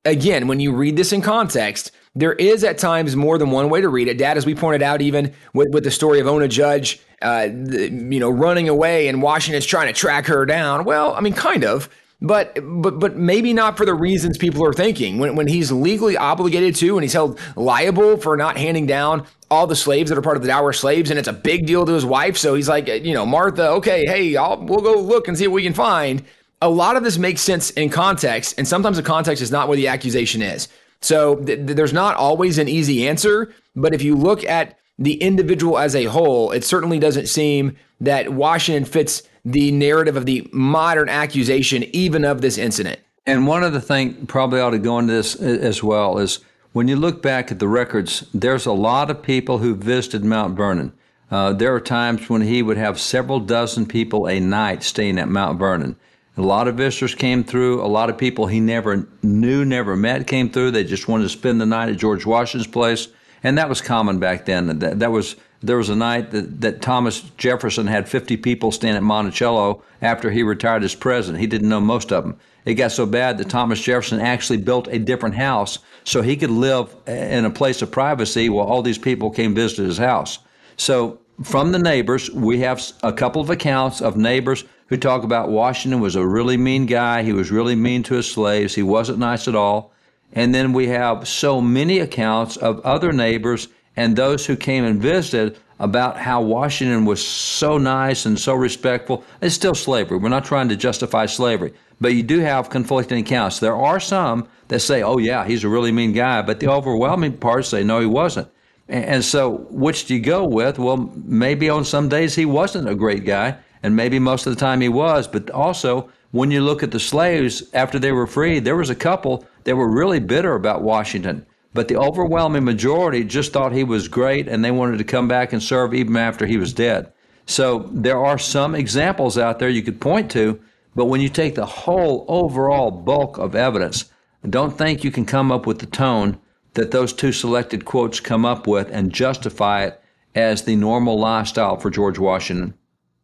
again, 0.05 0.47
when 0.47 0.61
you 0.61 0.73
read 0.73 0.97
this 0.97 1.13
in 1.13 1.21
context, 1.21 1.91
there 2.15 2.35
is 2.35 2.63
at 2.63 2.79
times 2.79 3.17
more 3.17 3.37
than 3.37 3.51
one 3.51 3.69
way 3.69 3.81
to 3.81 3.89
read 3.89 4.07
it. 4.07 4.17
Dad, 4.17 4.37
as 4.37 4.47
we 4.47 4.55
pointed 4.55 4.81
out, 4.81 5.03
even 5.03 5.35
with, 5.55 5.71
with 5.73 5.83
the 5.83 5.91
story 5.91 6.21
of 6.21 6.29
Ona 6.29 6.47
Judge, 6.47 7.01
uh, 7.21 7.49
the, 7.49 7.91
you 7.91 8.21
know, 8.21 8.31
running 8.31 8.69
away 8.69 9.09
and 9.09 9.21
Washington's 9.21 9.67
trying 9.67 9.89
to 9.89 9.93
track 9.93 10.27
her 10.27 10.47
down. 10.47 10.85
Well, 10.85 11.15
I 11.15 11.21
mean, 11.21 11.33
kind 11.33 11.65
of 11.65 11.89
but 12.23 12.59
but 12.63 12.99
but 12.99 13.17
maybe 13.17 13.53
not 13.53 13.77
for 13.77 13.87
the 13.87 13.95
reasons 13.95 14.37
people 14.37 14.65
are 14.65 14.73
thinking. 14.73 15.19
When 15.19 15.37
when 15.37 15.47
he's 15.47 15.73
legally 15.73 16.17
obligated 16.17 16.77
to 16.77 16.97
and 16.97 17.03
he's 17.03 17.13
held 17.13 17.39
liable 17.57 18.17
for 18.19 18.37
not 18.37 18.57
handing 18.57 18.87
down 18.87 19.27
all 19.51 19.67
the 19.67 19.77
slaves 19.77 20.11
that 20.11 20.19
are 20.19 20.23
part 20.23 20.37
of 20.37 20.43
the 20.43 20.49
dower 20.49 20.73
slaves, 20.73 21.11
and 21.11 21.19
it's 21.19 21.29
a 21.29 21.33
big 21.33 21.67
deal 21.67 21.85
to 21.87 21.93
his 21.93 22.05
wife. 22.05 22.37
So 22.37 22.55
he's 22.55 22.69
like, 22.69 22.87
you 22.89 23.15
know, 23.15 23.27
Martha, 23.27 23.71
okay, 23.71 24.05
hey, 24.07 24.37
I'll, 24.37 24.63
we'll 24.63 24.81
go 24.81 25.01
look 25.01 25.29
and 25.29 25.37
see 25.37 25.47
what 25.49 25.55
we 25.55 25.63
can 25.65 25.75
find. 25.75 26.23
A 26.63 26.69
lot 26.69 26.97
of 26.97 27.03
this 27.03 27.19
makes 27.19 27.41
sense 27.41 27.71
in 27.71 27.89
context, 27.89 28.55
and 28.59 28.69
sometimes 28.69 28.97
the 28.97 29.03
context 29.03 29.43
is 29.43 29.51
not 29.51 29.67
where 29.67 29.77
the 29.77 29.89
accusation 29.89 30.43
is. 30.43 30.69
So 31.01 31.37
th- 31.37 31.61
there's 31.63 31.95
not 31.95 32.17
always 32.17 32.59
an 32.59 32.69
easy 32.69 33.09
answer, 33.09 33.53
but 33.75 33.95
if 33.95 34.03
you 34.03 34.15
look 34.15 34.45
at 34.45 34.79
the 34.99 35.15
individual 35.15 35.79
as 35.79 35.97
a 35.97 36.05
whole, 36.05 36.53
it 36.53 36.63
certainly 36.63 36.99
doesn't 36.99 37.27
seem 37.27 37.77
that 38.01 38.33
Washington 38.33 38.85
fits 38.85 39.23
the 39.45 39.73
narrative 39.73 40.17
of 40.17 40.27
the 40.27 40.49
modern 40.53 41.09
accusation, 41.09 41.85
even 41.93 42.25
of 42.25 42.41
this 42.41 42.59
incident. 42.59 43.01
And 43.27 43.47
one 43.47 43.63
other 43.63 43.81
thing 43.81 44.27
probably 44.27 44.61
ought 44.61 44.71
to 44.71 44.79
go 44.79 44.99
into 44.99 45.13
this 45.13 45.37
as 45.37 45.83
well 45.83 46.19
is 46.19 46.41
when 46.73 46.89
you 46.89 46.97
look 46.97 47.23
back 47.23 47.51
at 47.51 47.59
the 47.59 47.69
records, 47.69 48.27
there's 48.33 48.67
a 48.67 48.73
lot 48.73 49.11
of 49.11 49.23
people 49.23 49.59
who 49.59 49.75
visited 49.75 50.25
Mount 50.25 50.57
Vernon. 50.57 50.93
Uh, 51.31 51.53
there 51.53 51.75
are 51.75 51.81
times 51.81 52.29
when 52.29 52.43
he 52.43 52.63
would 52.63 52.77
have 52.77 52.99
several 52.99 53.41
dozen 53.41 53.87
people 53.87 54.27
a 54.27 54.41
night 54.41 54.83
staying 54.83 55.19
at 55.19 55.29
Mount 55.29 55.59
Vernon. 55.59 55.97
A 56.37 56.43
lot 56.43 56.69
of 56.69 56.77
visitors 56.77 57.15
came 57.15 57.45
through. 57.45 57.85
A 57.85 57.87
lot 57.87 58.09
of 58.09 58.17
people 58.17 58.47
he 58.47 58.61
never 58.61 59.07
knew, 59.23 59.65
never 59.65 59.97
met 59.97 60.27
came 60.27 60.51
through. 60.51 60.71
They 60.71 60.85
just 60.85 61.07
wanted 61.07 61.25
to 61.25 61.29
spend 61.29 61.61
the 61.61 61.67
night 61.67 61.89
at 61.89 61.99
George 61.99 62.25
Washington's 62.25 62.71
place, 62.71 63.09
and 63.43 63.59
that 63.59 63.69
was 63.69 63.81
common 63.81 64.19
back 64.19 64.47
then. 64.47 64.79
That, 64.79 65.01
that 65.01 65.13
was 65.13 65.37
there 65.63 65.77
was 65.77 65.91
a 65.91 65.97
night 65.97 66.31
that, 66.31 66.61
that 66.63 66.83
Thomas 66.83 67.21
Jefferson 67.37 67.87
had 67.87 68.09
50 68.09 68.37
people 68.39 68.73
staying 68.73 68.97
at 68.97 69.03
Monticello 69.03 69.83
after 70.01 70.31
he 70.31 70.43
retired 70.43 70.85
as 70.85 70.95
president. 70.95 71.41
He 71.41 71.47
didn't 71.47 71.69
know 71.69 71.81
most 71.81 72.13
of 72.13 72.25
them. 72.25 72.39
It 72.65 72.75
got 72.75 72.93
so 72.93 73.07
bad 73.07 73.39
that 73.39 73.51
Thomas 73.51 73.81
Jefferson 73.81 74.21
actually 74.21 74.59
built 74.59 74.87
a 74.89 74.99
different 74.99 75.35
house 75.35 75.79
so 76.05 76.23
he 76.23 76.37
could 76.37 76.51
live 76.51 76.95
in 77.07 77.45
a 77.45 77.51
place 77.51 77.83
of 77.83 77.91
privacy 77.91 78.49
while 78.49 78.67
all 78.67 78.83
these 78.83 78.99
people 78.99 79.31
came 79.31 79.55
visit 79.55 79.85
his 79.85 79.99
house. 79.99 80.39
So, 80.77 81.19
from 81.43 81.73
the 81.73 81.79
neighbors, 81.79 82.31
we 82.31 82.61
have 82.61 82.83
a 83.03 83.15
couple 83.15 83.41
of 83.41 83.49
accounts 83.49 84.03
of 84.03 84.17
neighbors 84.17 84.65
who 84.89 84.99
talk 84.99 85.23
about 85.23 85.49
Washington 85.49 86.01
was 86.01 86.17
a 86.17 86.27
really 86.27 86.59
mean 86.59 86.85
guy. 86.85 87.23
He 87.23 87.33
was 87.33 87.51
really 87.51 87.75
mean 87.75 88.03
to 88.05 88.15
his 88.15 88.31
slaves. 88.31 88.75
He 88.75 88.83
wasn't 88.83 89.19
nice 89.19 89.49
at 89.49 89.55
all. 89.55 89.93
And 90.33 90.55
then 90.55 90.73
we 90.75 90.89
have 90.89 91.27
so 91.27 91.61
many 91.61 91.99
accounts 91.99 92.57
of 92.59 92.81
other 92.81 93.11
neighbors 93.13 93.69
and 93.97 94.17
those 94.17 94.47
who 94.47 94.57
came 94.57 94.85
and 94.85 95.01
visited 95.01 95.59
about 95.79 96.19
how 96.19 96.43
Washington 96.43 97.07
was 97.07 97.27
so 97.27 97.79
nice 97.79 98.27
and 98.27 98.39
so 98.39 98.55
respectful. 98.55 99.25
It's 99.41 99.55
still 99.55 99.75
slavery. 99.75 100.19
We're 100.19 100.29
not 100.29 100.45
trying 100.45 100.69
to 100.69 100.77
justify 100.77 101.27
slavery, 101.27 101.73
but 102.01 102.15
you 102.15 102.23
do 102.23 102.41
have 102.41 102.69
conflicting 102.69 103.21
accounts. 103.21 103.59
There 103.59 103.75
are 103.75 103.99
some 103.99 104.47
that 104.69 104.81
say, 104.81 105.03
oh, 105.03 105.19
yeah, 105.19 105.45
he's 105.47 105.65
a 105.65 105.69
really 105.69 105.91
mean 105.91 106.13
guy, 106.13 106.43
but 106.43 106.61
the 106.61 106.69
overwhelming 106.69 107.39
part 107.39 107.65
say, 107.65 107.83
no, 107.83 107.99
he 107.99 108.07
wasn't. 108.07 108.49
And 108.89 109.25
so, 109.25 109.67
which 109.71 110.07
do 110.07 110.15
you 110.15 110.21
go 110.21 110.45
with? 110.45 110.79
Well, 110.79 111.11
maybe 111.25 111.71
on 111.71 111.85
some 111.85 112.09
days 112.09 112.35
he 112.35 112.45
wasn't 112.45 112.89
a 112.89 112.95
great 112.95 113.25
guy, 113.25 113.57
and 113.83 113.97
maybe 113.97 114.19
most 114.19 114.47
of 114.47 114.55
the 114.55 114.61
time 114.61 114.81
he 114.81 114.89
was, 114.89 115.27
but 115.27 115.49
also 115.51 116.11
when 116.33 116.51
you 116.51 116.61
look 116.61 116.83
at 116.83 116.91
the 116.91 117.01
slaves 117.01 117.63
after 117.73 117.99
they 117.99 118.13
were 118.13 118.27
freed, 118.27 118.65
there 118.65 118.77
was 118.77 118.91
a 118.91 118.95
couple 118.95 119.47
that 119.65 119.77
were 119.77 119.89
really 119.89 120.21
bitter 120.21 120.55
about 120.57 120.83
Washington 120.83 121.47
but 121.73 121.89
the 121.89 121.97
overwhelming 121.97 122.65
majority 122.65 123.25
just 123.25 123.53
thought 123.53 123.73
he 123.73 123.85
was 123.85 124.09
great 124.09 124.49
and 124.49 124.65
they 124.65 124.71
wanted 124.71 124.99
to 124.99 125.05
come 125.05 125.29
back 125.29 125.53
and 125.53 125.63
serve 125.63 125.95
even 125.95 126.17
after 126.17 126.47
he 126.47 126.57
was 126.57 126.73
dead. 126.73 127.13
So 127.47 127.89
there 127.93 128.25
are 128.25 128.39
some 128.39 128.75
examples 128.75 129.39
out 129.39 129.59
there 129.59 129.69
you 129.69 129.83
could 129.83 130.01
point 130.01 130.31
to, 130.33 130.61
but 130.95 131.07
when 131.07 131.21
you 131.21 131.29
take 131.29 131.55
the 131.55 131.67
whole 131.67 132.25
overall 132.29 132.91
bulk 132.91 133.39
of 133.39 133.55
evidence, 133.55 134.05
don't 134.49 134.77
think 134.77 135.05
you 135.05 135.11
can 135.11 135.27
come 135.27 135.53
up 135.53 135.67
with 135.67 135.79
the 135.79 135.87
tone 135.87 136.39
that 136.75 136.91
those 136.91 137.13
two 137.13 137.33
selected 137.33 137.85
quotes 137.85 138.21
come 138.21 138.45
up 138.45 138.67
with 138.67 138.89
and 138.91 139.13
justify 139.13 139.85
it 139.85 140.01
as 140.35 140.63
the 140.63 140.77
normal 140.77 141.19
lifestyle 141.19 141.77
for 141.77 141.91
George 141.91 142.19
Washington. 142.19 142.75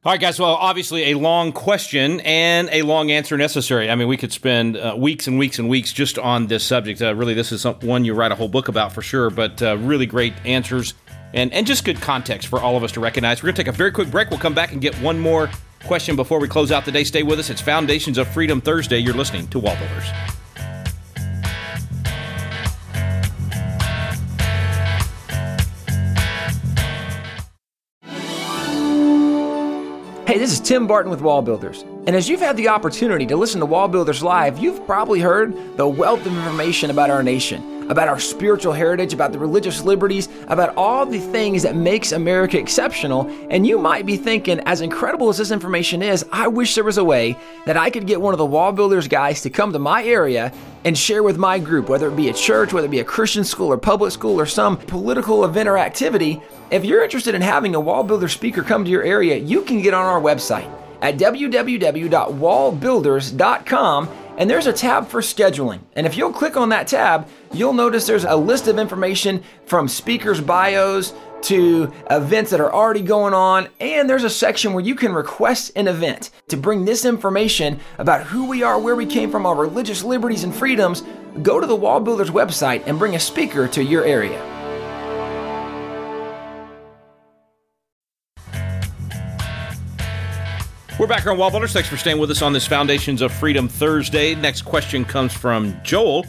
All 0.07 0.13
right, 0.13 0.21
guys. 0.21 0.39
Well, 0.39 0.55
obviously, 0.55 1.11
a 1.11 1.15
long 1.15 1.51
question 1.51 2.21
and 2.21 2.69
a 2.71 2.83
long 2.83 3.11
answer 3.11 3.37
necessary. 3.37 3.91
I 3.91 3.97
mean, 3.97 4.07
we 4.07 4.17
could 4.17 4.33
spend 4.33 4.77
uh, 4.77 4.95
weeks 4.97 5.27
and 5.27 5.37
weeks 5.37 5.59
and 5.59 5.69
weeks 5.69 5.93
just 5.93 6.17
on 6.17 6.47
this 6.47 6.63
subject. 6.63 7.03
Uh, 7.03 7.13
really, 7.13 7.35
this 7.35 7.51
is 7.51 7.65
one 7.65 8.05
you 8.05 8.15
write 8.15 8.31
a 8.31 8.37
whole 8.37 8.47
book 8.47 8.69
about 8.69 8.93
for 8.93 9.03
sure, 9.03 9.31
but 9.31 9.61
uh, 9.61 9.77
really 9.79 10.07
great 10.07 10.33
answers 10.45 10.95
and, 11.35 11.53
and 11.53 11.67
just 11.67 11.85
good 11.85 12.01
context 12.01 12.47
for 12.47 12.61
all 12.61 12.77
of 12.77 12.85
us 12.85 12.93
to 12.93 13.01
recognize. 13.01 13.43
We're 13.43 13.49
going 13.49 13.57
to 13.57 13.65
take 13.65 13.75
a 13.75 13.77
very 13.77 13.91
quick 13.91 14.13
break. 14.13 14.31
We'll 14.31 14.39
come 14.39 14.55
back 14.55 14.71
and 14.71 14.81
get 14.81 14.95
one 15.01 15.19
more 15.19 15.51
question 15.87 16.15
before 16.15 16.39
we 16.39 16.47
close 16.47 16.71
out 16.71 16.85
the 16.85 16.93
day. 16.93 17.03
Stay 17.03 17.25
with 17.25 17.41
us. 17.41 17.51
It's 17.51 17.61
Foundations 17.61 18.17
of 18.17 18.29
Freedom 18.29 18.61
Thursday. 18.61 18.99
You're 19.01 19.15
listening 19.15 19.49
to 19.49 19.59
Wall 19.59 19.75
Tim 30.67 30.89
Barton 30.89 31.13
with 31.13 31.21
Wall 31.21 31.43
Builders. 31.43 31.83
And 32.09 32.17
as 32.17 32.29
you've 32.29 32.41
had 32.41 32.57
the 32.57 32.71
opportunity 32.71 33.25
to 33.27 33.37
listen 33.37 33.61
to 33.61 33.67
Wall 33.67 33.87
Builders 33.87 34.21
Live, 34.21 34.59
you've 34.59 34.85
probably 34.85 35.21
heard 35.21 35.55
the 35.77 35.87
wealth 35.87 36.27
of 36.27 36.37
information 36.37 36.91
about 36.91 37.09
our 37.09 37.23
nation 37.23 37.76
about 37.89 38.09
our 38.09 38.19
spiritual 38.19 38.73
heritage, 38.73 39.13
about 39.13 39.33
the 39.33 39.39
religious 39.39 39.83
liberties, 39.83 40.29
about 40.49 40.75
all 40.77 41.07
the 41.07 41.21
things 41.21 41.63
that 41.63 41.77
makes 41.77 42.13
America 42.13 42.59
exceptional. 42.59 43.31
And 43.51 43.67
you 43.67 43.79
might 43.79 44.07
be 44.07 44.17
thinking, 44.17 44.61
as 44.61 44.81
incredible 44.81 45.29
as 45.29 45.37
this 45.39 45.51
information 45.51 46.03
is, 46.03 46.25
I 46.33 46.49
wish 46.49 46.75
there 46.75 46.85
was 46.85 46.99
a 46.99 47.05
way 47.05 47.37
that 47.65 47.77
I 47.77 47.91
could 47.91 48.07
get 48.07 48.21
one 48.21 48.35
of 48.35 48.39
the 48.39 48.47
wall 48.47 48.73
builders 48.73 49.09
guys 49.09 49.41
to 49.43 49.51
come 49.51 49.73
to 49.73 49.79
my 49.79 50.05
area 50.05 50.53
and 50.85 50.97
share 50.97 51.23
with 51.23 51.37
my 51.37 51.59
group, 51.59 51.89
whether 51.89 52.09
it 52.09 52.17
be 52.17 52.29
a 52.29 52.33
church, 52.33 52.73
whether 52.73 52.87
it 52.87 52.91
be 52.91 53.01
a 53.01 53.05
Christian 53.05 53.45
school 53.45 53.73
or 53.73 53.77
public 53.77 54.13
school 54.13 54.41
or 54.41 54.47
some 54.47 54.77
political 54.77 55.45
event 55.45 55.69
or 55.69 55.79
activity. 55.79 56.41
If 56.71 56.85
you're 56.85 57.03
interested 57.03 57.35
in 57.35 57.43
having 57.43 57.75
a 57.75 57.81
wall 57.81 58.05
builder 58.05 58.29
speaker 58.29 58.63
come 58.63 58.85
to 58.85 58.91
your 58.91 59.03
area, 59.03 59.37
you 59.37 59.63
can 59.63 59.83
get 59.83 59.95
on 59.95 60.05
our 60.05 60.21
website 60.21 60.71
at 61.03 61.19
www.wallbuilders.com 61.19 64.09
and 64.37 64.49
there's 64.49 64.67
a 64.67 64.73
tab 64.73 65.09
for 65.09 65.21
scheduling. 65.21 65.81
And 65.95 66.07
if 66.07 66.17
you'll 66.17 66.33
click 66.33 66.57
on 66.57 66.69
that 66.71 66.89
tab, 66.89 67.29
you'll 67.53 67.73
notice 67.73 68.07
there's 68.07 68.25
a 68.25 68.37
list 68.37 68.69
of 68.69 68.79
information 68.79 69.43
from 69.67 69.89
speakers' 69.89 70.41
bios 70.41 71.13
to 71.43 71.93
events 72.11 72.51
that 72.51 72.61
are 72.61 72.73
already 72.73 73.03
going 73.03 73.35
on, 73.35 73.69
and 73.79 74.09
there's 74.09 74.25
a 74.25 74.31
section 74.31 74.73
where 74.73 74.85
you 74.85 74.95
can 74.95 75.13
request 75.13 75.71
an 75.77 75.87
event 75.87 76.31
to 76.49 76.57
bring 76.57 76.85
this 76.85 77.05
information 77.05 77.79
about 77.99 78.23
who 78.23 78.49
we 78.49 78.63
are, 78.63 78.81
where 78.81 78.97
we 78.97 79.07
came 79.07 79.31
from, 79.31 79.47
our 79.47 79.55
religious 79.55 80.03
liberties 80.03 80.45
and 80.45 80.55
freedoms. 80.55 81.03
Go 81.43 81.61
to 81.61 81.67
the 81.67 81.77
Wall 81.77 82.01
Builders 82.01 82.31
website 82.31 82.83
and 82.87 82.99
bring 82.99 83.15
a 83.15 83.21
speaker 83.21 83.69
to 83.69 83.85
your 83.85 84.05
area. 84.05 84.56
We're 90.99 91.07
back 91.07 91.27
on 91.27 91.37
Wall 91.37 91.51
Builders. 91.51 91.75
Thanks 91.75 91.91
for 91.91 91.99
staying 91.99 92.19
with 92.19 92.31
us 92.31 92.41
on 92.41 92.55
this 92.55 92.67
Foundations 92.67 93.21
of 93.21 93.31
Freedom 93.31 93.69
Thursday. 93.69 94.35
Next 94.35 94.63
question 94.63 95.05
comes 95.05 95.31
from 95.31 95.79
Joel. 95.85 96.25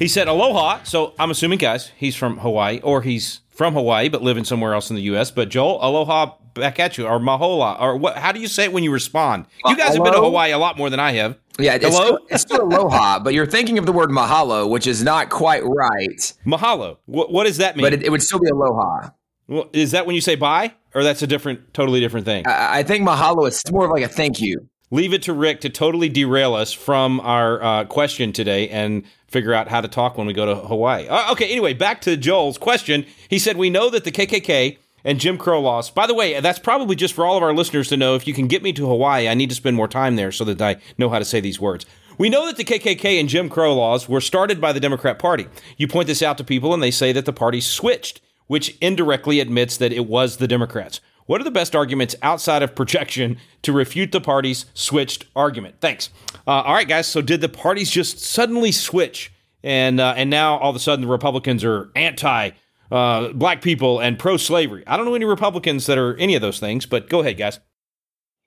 He 0.00 0.08
said, 0.08 0.26
Aloha. 0.26 0.82
So 0.82 1.14
I'm 1.16 1.30
assuming, 1.30 1.60
guys, 1.60 1.92
he's 1.96 2.16
from 2.16 2.38
Hawaii 2.38 2.80
or 2.80 3.02
he's 3.02 3.42
from 3.50 3.72
Hawaii 3.74 4.08
but 4.08 4.20
living 4.20 4.42
somewhere 4.42 4.74
else 4.74 4.90
in 4.90 4.96
the 4.96 5.02
U.S. 5.02 5.30
But 5.30 5.48
Joel, 5.48 5.78
aloha 5.80 6.34
back 6.54 6.80
at 6.80 6.98
you 6.98 7.06
or 7.06 7.20
mahola 7.20 7.80
or 7.80 7.96
what? 7.96 8.16
How 8.16 8.32
do 8.32 8.40
you 8.40 8.48
say 8.48 8.64
it 8.64 8.72
when 8.72 8.82
you 8.82 8.90
respond? 8.90 9.46
You 9.64 9.76
guys 9.76 9.94
have 9.94 10.02
been 10.02 10.12
to 10.14 10.20
Hawaii 10.20 10.50
a 10.50 10.58
lot 10.58 10.76
more 10.76 10.90
than 10.90 10.98
I 10.98 11.12
have. 11.12 11.38
Yeah, 11.60 11.76
it's 11.76 11.94
still, 11.94 12.18
it's 12.30 12.42
still 12.42 12.62
aloha, 12.62 13.20
but 13.20 13.32
you're 13.32 13.46
thinking 13.46 13.78
of 13.78 13.86
the 13.86 13.92
word 13.92 14.10
mahalo, 14.10 14.68
which 14.68 14.88
is 14.88 15.04
not 15.04 15.30
quite 15.30 15.62
right. 15.64 16.32
Mahalo. 16.44 16.96
What, 17.06 17.30
what 17.30 17.44
does 17.44 17.58
that 17.58 17.76
mean? 17.76 17.84
But 17.84 17.92
it, 17.92 18.02
it 18.02 18.10
would 18.10 18.22
still 18.22 18.40
be 18.40 18.48
aloha. 18.48 19.10
Well, 19.46 19.70
is 19.72 19.92
that 19.92 20.04
when 20.04 20.16
you 20.16 20.20
say 20.20 20.34
bye? 20.34 20.74
Or 20.94 21.02
that's 21.02 21.22
a 21.22 21.26
different, 21.26 21.72
totally 21.74 22.00
different 22.00 22.26
thing? 22.26 22.46
I, 22.46 22.78
I 22.78 22.82
think 22.82 23.06
mahalo 23.06 23.48
is 23.48 23.62
more 23.70 23.84
of 23.84 23.90
like 23.90 24.02
a 24.02 24.08
thank 24.08 24.40
you. 24.40 24.68
Leave 24.92 25.12
it 25.12 25.22
to 25.22 25.32
Rick 25.32 25.60
to 25.60 25.70
totally 25.70 26.08
derail 26.08 26.54
us 26.54 26.72
from 26.72 27.20
our 27.20 27.62
uh, 27.62 27.84
question 27.84 28.32
today 28.32 28.68
and 28.70 29.04
figure 29.28 29.54
out 29.54 29.68
how 29.68 29.80
to 29.80 29.86
talk 29.86 30.18
when 30.18 30.26
we 30.26 30.32
go 30.32 30.46
to 30.46 30.56
Hawaii. 30.56 31.06
Uh, 31.06 31.30
okay, 31.30 31.48
anyway, 31.48 31.72
back 31.72 32.00
to 32.00 32.16
Joel's 32.16 32.58
question. 32.58 33.06
He 33.28 33.38
said, 33.38 33.56
We 33.56 33.70
know 33.70 33.88
that 33.90 34.02
the 34.02 34.10
KKK 34.10 34.78
and 35.04 35.20
Jim 35.20 35.38
Crow 35.38 35.60
laws, 35.60 35.90
by 35.90 36.08
the 36.08 36.14
way, 36.14 36.38
that's 36.40 36.58
probably 36.58 36.96
just 36.96 37.14
for 37.14 37.24
all 37.24 37.36
of 37.36 37.42
our 37.42 37.54
listeners 37.54 37.88
to 37.88 37.96
know. 37.96 38.16
If 38.16 38.26
you 38.26 38.34
can 38.34 38.48
get 38.48 38.64
me 38.64 38.72
to 38.72 38.88
Hawaii, 38.88 39.28
I 39.28 39.34
need 39.34 39.50
to 39.50 39.54
spend 39.54 39.76
more 39.76 39.88
time 39.88 40.16
there 40.16 40.32
so 40.32 40.44
that 40.44 40.60
I 40.60 40.76
know 40.98 41.08
how 41.08 41.20
to 41.20 41.24
say 41.24 41.40
these 41.40 41.60
words. 41.60 41.86
We 42.18 42.28
know 42.28 42.44
that 42.46 42.56
the 42.56 42.64
KKK 42.64 43.18
and 43.18 43.28
Jim 43.28 43.48
Crow 43.48 43.74
laws 43.74 44.08
were 44.08 44.20
started 44.20 44.60
by 44.60 44.72
the 44.72 44.80
Democrat 44.80 45.18
Party. 45.18 45.46
You 45.78 45.88
point 45.88 46.06
this 46.06 46.22
out 46.22 46.36
to 46.38 46.44
people, 46.44 46.74
and 46.74 46.82
they 46.82 46.90
say 46.90 47.12
that 47.12 47.24
the 47.24 47.32
party 47.32 47.60
switched 47.60 48.20
which 48.50 48.76
indirectly 48.80 49.38
admits 49.38 49.76
that 49.76 49.92
it 49.92 50.06
was 50.06 50.38
the 50.38 50.48
Democrats. 50.48 51.00
What 51.26 51.40
are 51.40 51.44
the 51.44 51.52
best 51.52 51.76
arguments 51.76 52.16
outside 52.20 52.64
of 52.64 52.74
projection 52.74 53.38
to 53.62 53.72
refute 53.72 54.10
the 54.10 54.20
party's 54.20 54.66
switched 54.74 55.26
argument? 55.36 55.76
Thanks. 55.80 56.10
Uh, 56.48 56.62
all 56.62 56.74
right, 56.74 56.88
guys. 56.88 57.06
So 57.06 57.22
did 57.22 57.42
the 57.42 57.48
parties 57.48 57.92
just 57.92 58.18
suddenly 58.18 58.72
switch, 58.72 59.32
and 59.62 60.00
uh, 60.00 60.14
and 60.16 60.30
now 60.30 60.58
all 60.58 60.70
of 60.70 60.74
a 60.74 60.80
sudden 60.80 61.02
the 61.02 61.12
Republicans 61.12 61.62
are 61.62 61.92
anti 61.94 62.50
uh, 62.90 63.28
black 63.34 63.62
people 63.62 64.00
and 64.00 64.18
pro 64.18 64.36
slavery? 64.36 64.82
I 64.84 64.96
don't 64.96 65.06
know 65.06 65.14
any 65.14 65.26
Republicans 65.26 65.86
that 65.86 65.96
are 65.96 66.16
any 66.16 66.34
of 66.34 66.42
those 66.42 66.58
things, 66.58 66.86
but 66.86 67.08
go 67.08 67.20
ahead, 67.20 67.38
guys. 67.38 67.60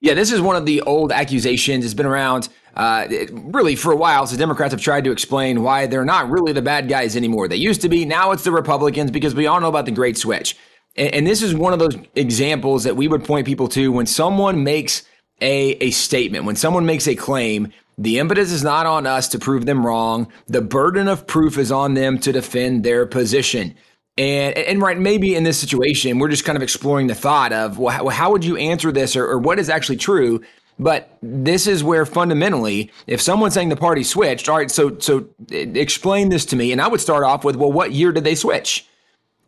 Yeah, 0.02 0.12
this 0.12 0.30
is 0.30 0.42
one 0.42 0.56
of 0.56 0.66
the 0.66 0.82
old 0.82 1.12
accusations. 1.12 1.82
It's 1.82 1.94
been 1.94 2.04
around 2.04 2.50
uh, 2.76 3.06
really 3.32 3.76
for 3.76 3.92
a 3.92 3.96
while. 3.96 4.26
So 4.26 4.36
Democrats 4.36 4.72
have 4.72 4.80
tried 4.80 5.04
to 5.04 5.12
explain 5.12 5.62
why 5.62 5.86
they're 5.86 6.04
not 6.04 6.30
really 6.30 6.52
the 6.52 6.62
bad 6.62 6.88
guys 6.88 7.16
anymore. 7.16 7.48
They 7.48 7.56
used 7.56 7.80
to 7.82 7.88
be. 7.88 8.04
Now 8.04 8.32
it's 8.32 8.44
the 8.44 8.52
Republicans 8.52 9.10
because 9.10 9.34
we 9.34 9.46
all 9.46 9.60
know 9.60 9.68
about 9.68 9.84
the 9.84 9.92
Great 9.92 10.16
Switch. 10.16 10.56
And, 10.96 11.14
and 11.14 11.26
this 11.26 11.42
is 11.42 11.54
one 11.54 11.72
of 11.72 11.78
those 11.78 11.96
examples 12.14 12.84
that 12.84 12.96
we 12.96 13.08
would 13.08 13.24
point 13.24 13.46
people 13.46 13.68
to 13.68 13.92
when 13.92 14.06
someone 14.06 14.64
makes 14.64 15.04
a, 15.40 15.72
a 15.80 15.90
statement, 15.90 16.44
when 16.44 16.56
someone 16.56 16.86
makes 16.86 17.06
a 17.06 17.14
claim. 17.14 17.72
The 17.96 18.18
impetus 18.18 18.50
is 18.50 18.64
not 18.64 18.86
on 18.86 19.06
us 19.06 19.28
to 19.28 19.38
prove 19.38 19.66
them 19.66 19.86
wrong. 19.86 20.26
The 20.48 20.60
burden 20.60 21.06
of 21.06 21.28
proof 21.28 21.58
is 21.58 21.70
on 21.70 21.94
them 21.94 22.18
to 22.20 22.32
defend 22.32 22.82
their 22.82 23.06
position. 23.06 23.76
And, 24.16 24.56
and 24.56 24.82
right, 24.82 24.98
maybe 24.98 25.34
in 25.34 25.44
this 25.44 25.58
situation, 25.58 26.18
we're 26.18 26.28
just 26.28 26.44
kind 26.44 26.56
of 26.56 26.62
exploring 26.62 27.06
the 27.06 27.14
thought 27.14 27.52
of, 27.52 27.78
well, 27.78 27.96
how, 27.96 28.08
how 28.08 28.32
would 28.32 28.44
you 28.44 28.56
answer 28.56 28.90
this 28.90 29.14
or, 29.14 29.26
or 29.26 29.38
what 29.38 29.60
is 29.60 29.68
actually 29.68 29.96
true? 29.96 30.40
But 30.78 31.16
this 31.22 31.66
is 31.66 31.84
where 31.84 32.04
fundamentally, 32.04 32.90
if 33.06 33.20
someone's 33.20 33.54
saying 33.54 33.68
the 33.68 33.76
party 33.76 34.02
switched, 34.02 34.48
all 34.48 34.56
right, 34.56 34.70
so 34.70 34.98
so 34.98 35.28
explain 35.50 36.30
this 36.30 36.44
to 36.46 36.56
me. 36.56 36.72
And 36.72 36.80
I 36.80 36.88
would 36.88 37.00
start 37.00 37.22
off 37.24 37.44
with, 37.44 37.56
well, 37.56 37.70
what 37.70 37.92
year 37.92 38.12
did 38.12 38.24
they 38.24 38.34
switch? 38.34 38.86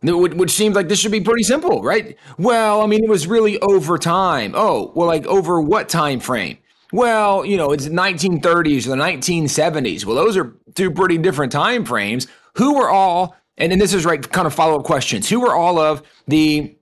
Which 0.03 0.53
seems 0.53 0.77
like 0.77 0.89
this 0.89 1.01
should 1.01 1.11
be 1.11 1.21
pretty 1.21 1.43
simple, 1.43 1.83
right? 1.83 2.17
Well, 2.39 2.81
I 2.81 2.87
mean, 2.87 3.03
it 3.03 3.11
was 3.11 3.27
really 3.27 3.59
over 3.61 3.99
time. 3.99 4.53
Oh, 4.55 4.93
well, 4.95 5.09
like 5.09 5.27
over 5.27 5.61
what 5.61 5.89
time 5.89 6.21
frame? 6.21 6.59
Well, 6.93 7.45
you 7.45 7.57
know, 7.57 7.73
it's 7.73 7.89
1930s 7.89 8.87
or 8.87 8.91
the 8.91 8.97
1970s. 8.97 10.05
Well, 10.05 10.15
those 10.15 10.37
are 10.37 10.55
two 10.75 10.93
pretty 10.93 11.19
different 11.19 11.51
time 11.51 11.85
frames. 11.85 12.29
Who 12.55 12.75
were 12.77 12.89
all 12.89 13.35
and, 13.59 13.73
and 13.73 13.81
this 13.81 13.95
is 13.95 14.05
right, 14.05 14.31
kind 14.33 14.47
of 14.47 14.55
follow 14.55 14.79
up 14.79 14.85
questions. 14.85 15.29
Who 15.29 15.41
were 15.41 15.55
all 15.55 15.79
of 15.79 16.03
the 16.27 16.77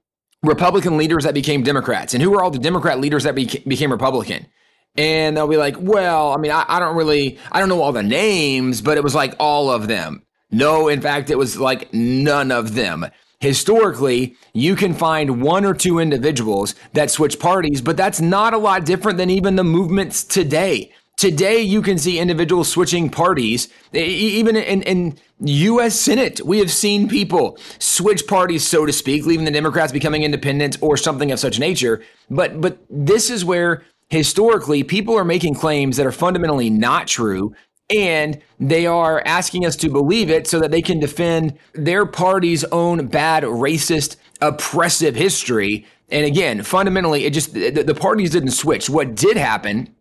Republican 0.44 0.96
leaders 0.96 1.24
that 1.24 1.34
became 1.34 1.62
Democrats? 1.62 2.14
And 2.14 2.22
who 2.22 2.30
were 2.30 2.42
all 2.42 2.50
the 2.50 2.58
Democrat 2.58 3.00
leaders 3.00 3.24
that 3.24 3.34
beca- 3.34 3.66
became 3.66 3.90
Republican? 3.90 4.46
And 4.96 5.36
they'll 5.36 5.48
be 5.48 5.56
like, 5.56 5.76
well, 5.78 6.32
I 6.32 6.36
mean, 6.36 6.52
I, 6.52 6.64
I 6.68 6.78
don't 6.78 6.96
really, 6.96 7.38
I 7.50 7.58
don't 7.58 7.68
know 7.68 7.82
all 7.82 7.92
the 7.92 8.02
names, 8.02 8.80
but 8.80 8.96
it 8.96 9.02
was 9.02 9.14
like 9.14 9.34
all 9.40 9.70
of 9.70 9.88
them. 9.88 10.22
No, 10.50 10.86
in 10.88 11.00
fact, 11.00 11.30
it 11.30 11.38
was 11.38 11.58
like 11.58 11.92
none 11.92 12.52
of 12.52 12.74
them. 12.74 13.06
Historically, 13.40 14.36
you 14.52 14.76
can 14.76 14.94
find 14.94 15.42
one 15.42 15.64
or 15.64 15.74
two 15.74 15.98
individuals 15.98 16.74
that 16.92 17.10
switch 17.10 17.38
parties, 17.38 17.80
but 17.80 17.96
that's 17.96 18.20
not 18.20 18.54
a 18.54 18.58
lot 18.58 18.86
different 18.86 19.18
than 19.18 19.30
even 19.30 19.56
the 19.56 19.64
movements 19.64 20.22
today. 20.22 20.92
Today, 21.16 21.60
you 21.60 21.80
can 21.80 21.96
see 21.96 22.18
individuals 22.18 22.68
switching 22.68 23.08
parties. 23.08 23.68
Even 23.92 24.56
in, 24.56 24.82
in 24.82 25.18
U.S. 25.40 25.98
Senate, 25.98 26.40
we 26.44 26.58
have 26.58 26.70
seen 26.70 27.08
people 27.08 27.56
switch 27.78 28.26
parties, 28.26 28.66
so 28.66 28.84
to 28.84 28.92
speak, 28.92 29.24
leaving 29.24 29.44
the 29.44 29.50
Democrats 29.50 29.92
becoming 29.92 30.22
independent 30.22 30.76
or 30.80 30.96
something 30.96 31.30
of 31.30 31.38
such 31.38 31.58
nature. 31.58 32.02
But 32.30 32.60
but 32.60 32.78
this 32.90 33.30
is 33.30 33.44
where 33.44 33.84
historically 34.08 34.82
people 34.82 35.16
are 35.16 35.24
making 35.24 35.54
claims 35.54 35.96
that 35.96 36.06
are 36.06 36.12
fundamentally 36.12 36.70
not 36.70 37.06
true 37.06 37.54
and 37.90 38.40
they 38.58 38.86
are 38.86 39.22
asking 39.26 39.66
us 39.66 39.76
to 39.76 39.90
believe 39.90 40.30
it 40.30 40.46
so 40.46 40.58
that 40.58 40.70
they 40.70 40.80
can 40.80 40.98
defend 40.98 41.58
their 41.74 42.06
party's 42.06 42.64
own 42.64 43.06
bad 43.06 43.42
racist 43.42 44.16
oppressive 44.40 45.14
history 45.14 45.86
and 46.10 46.24
again 46.24 46.62
fundamentally 46.62 47.24
it 47.24 47.32
just 47.32 47.54
the, 47.54 47.70
the 47.70 47.94
parties 47.94 48.30
didn't 48.30 48.50
switch 48.50 48.88
what 48.88 49.14
did 49.14 49.36
happen 49.36 49.93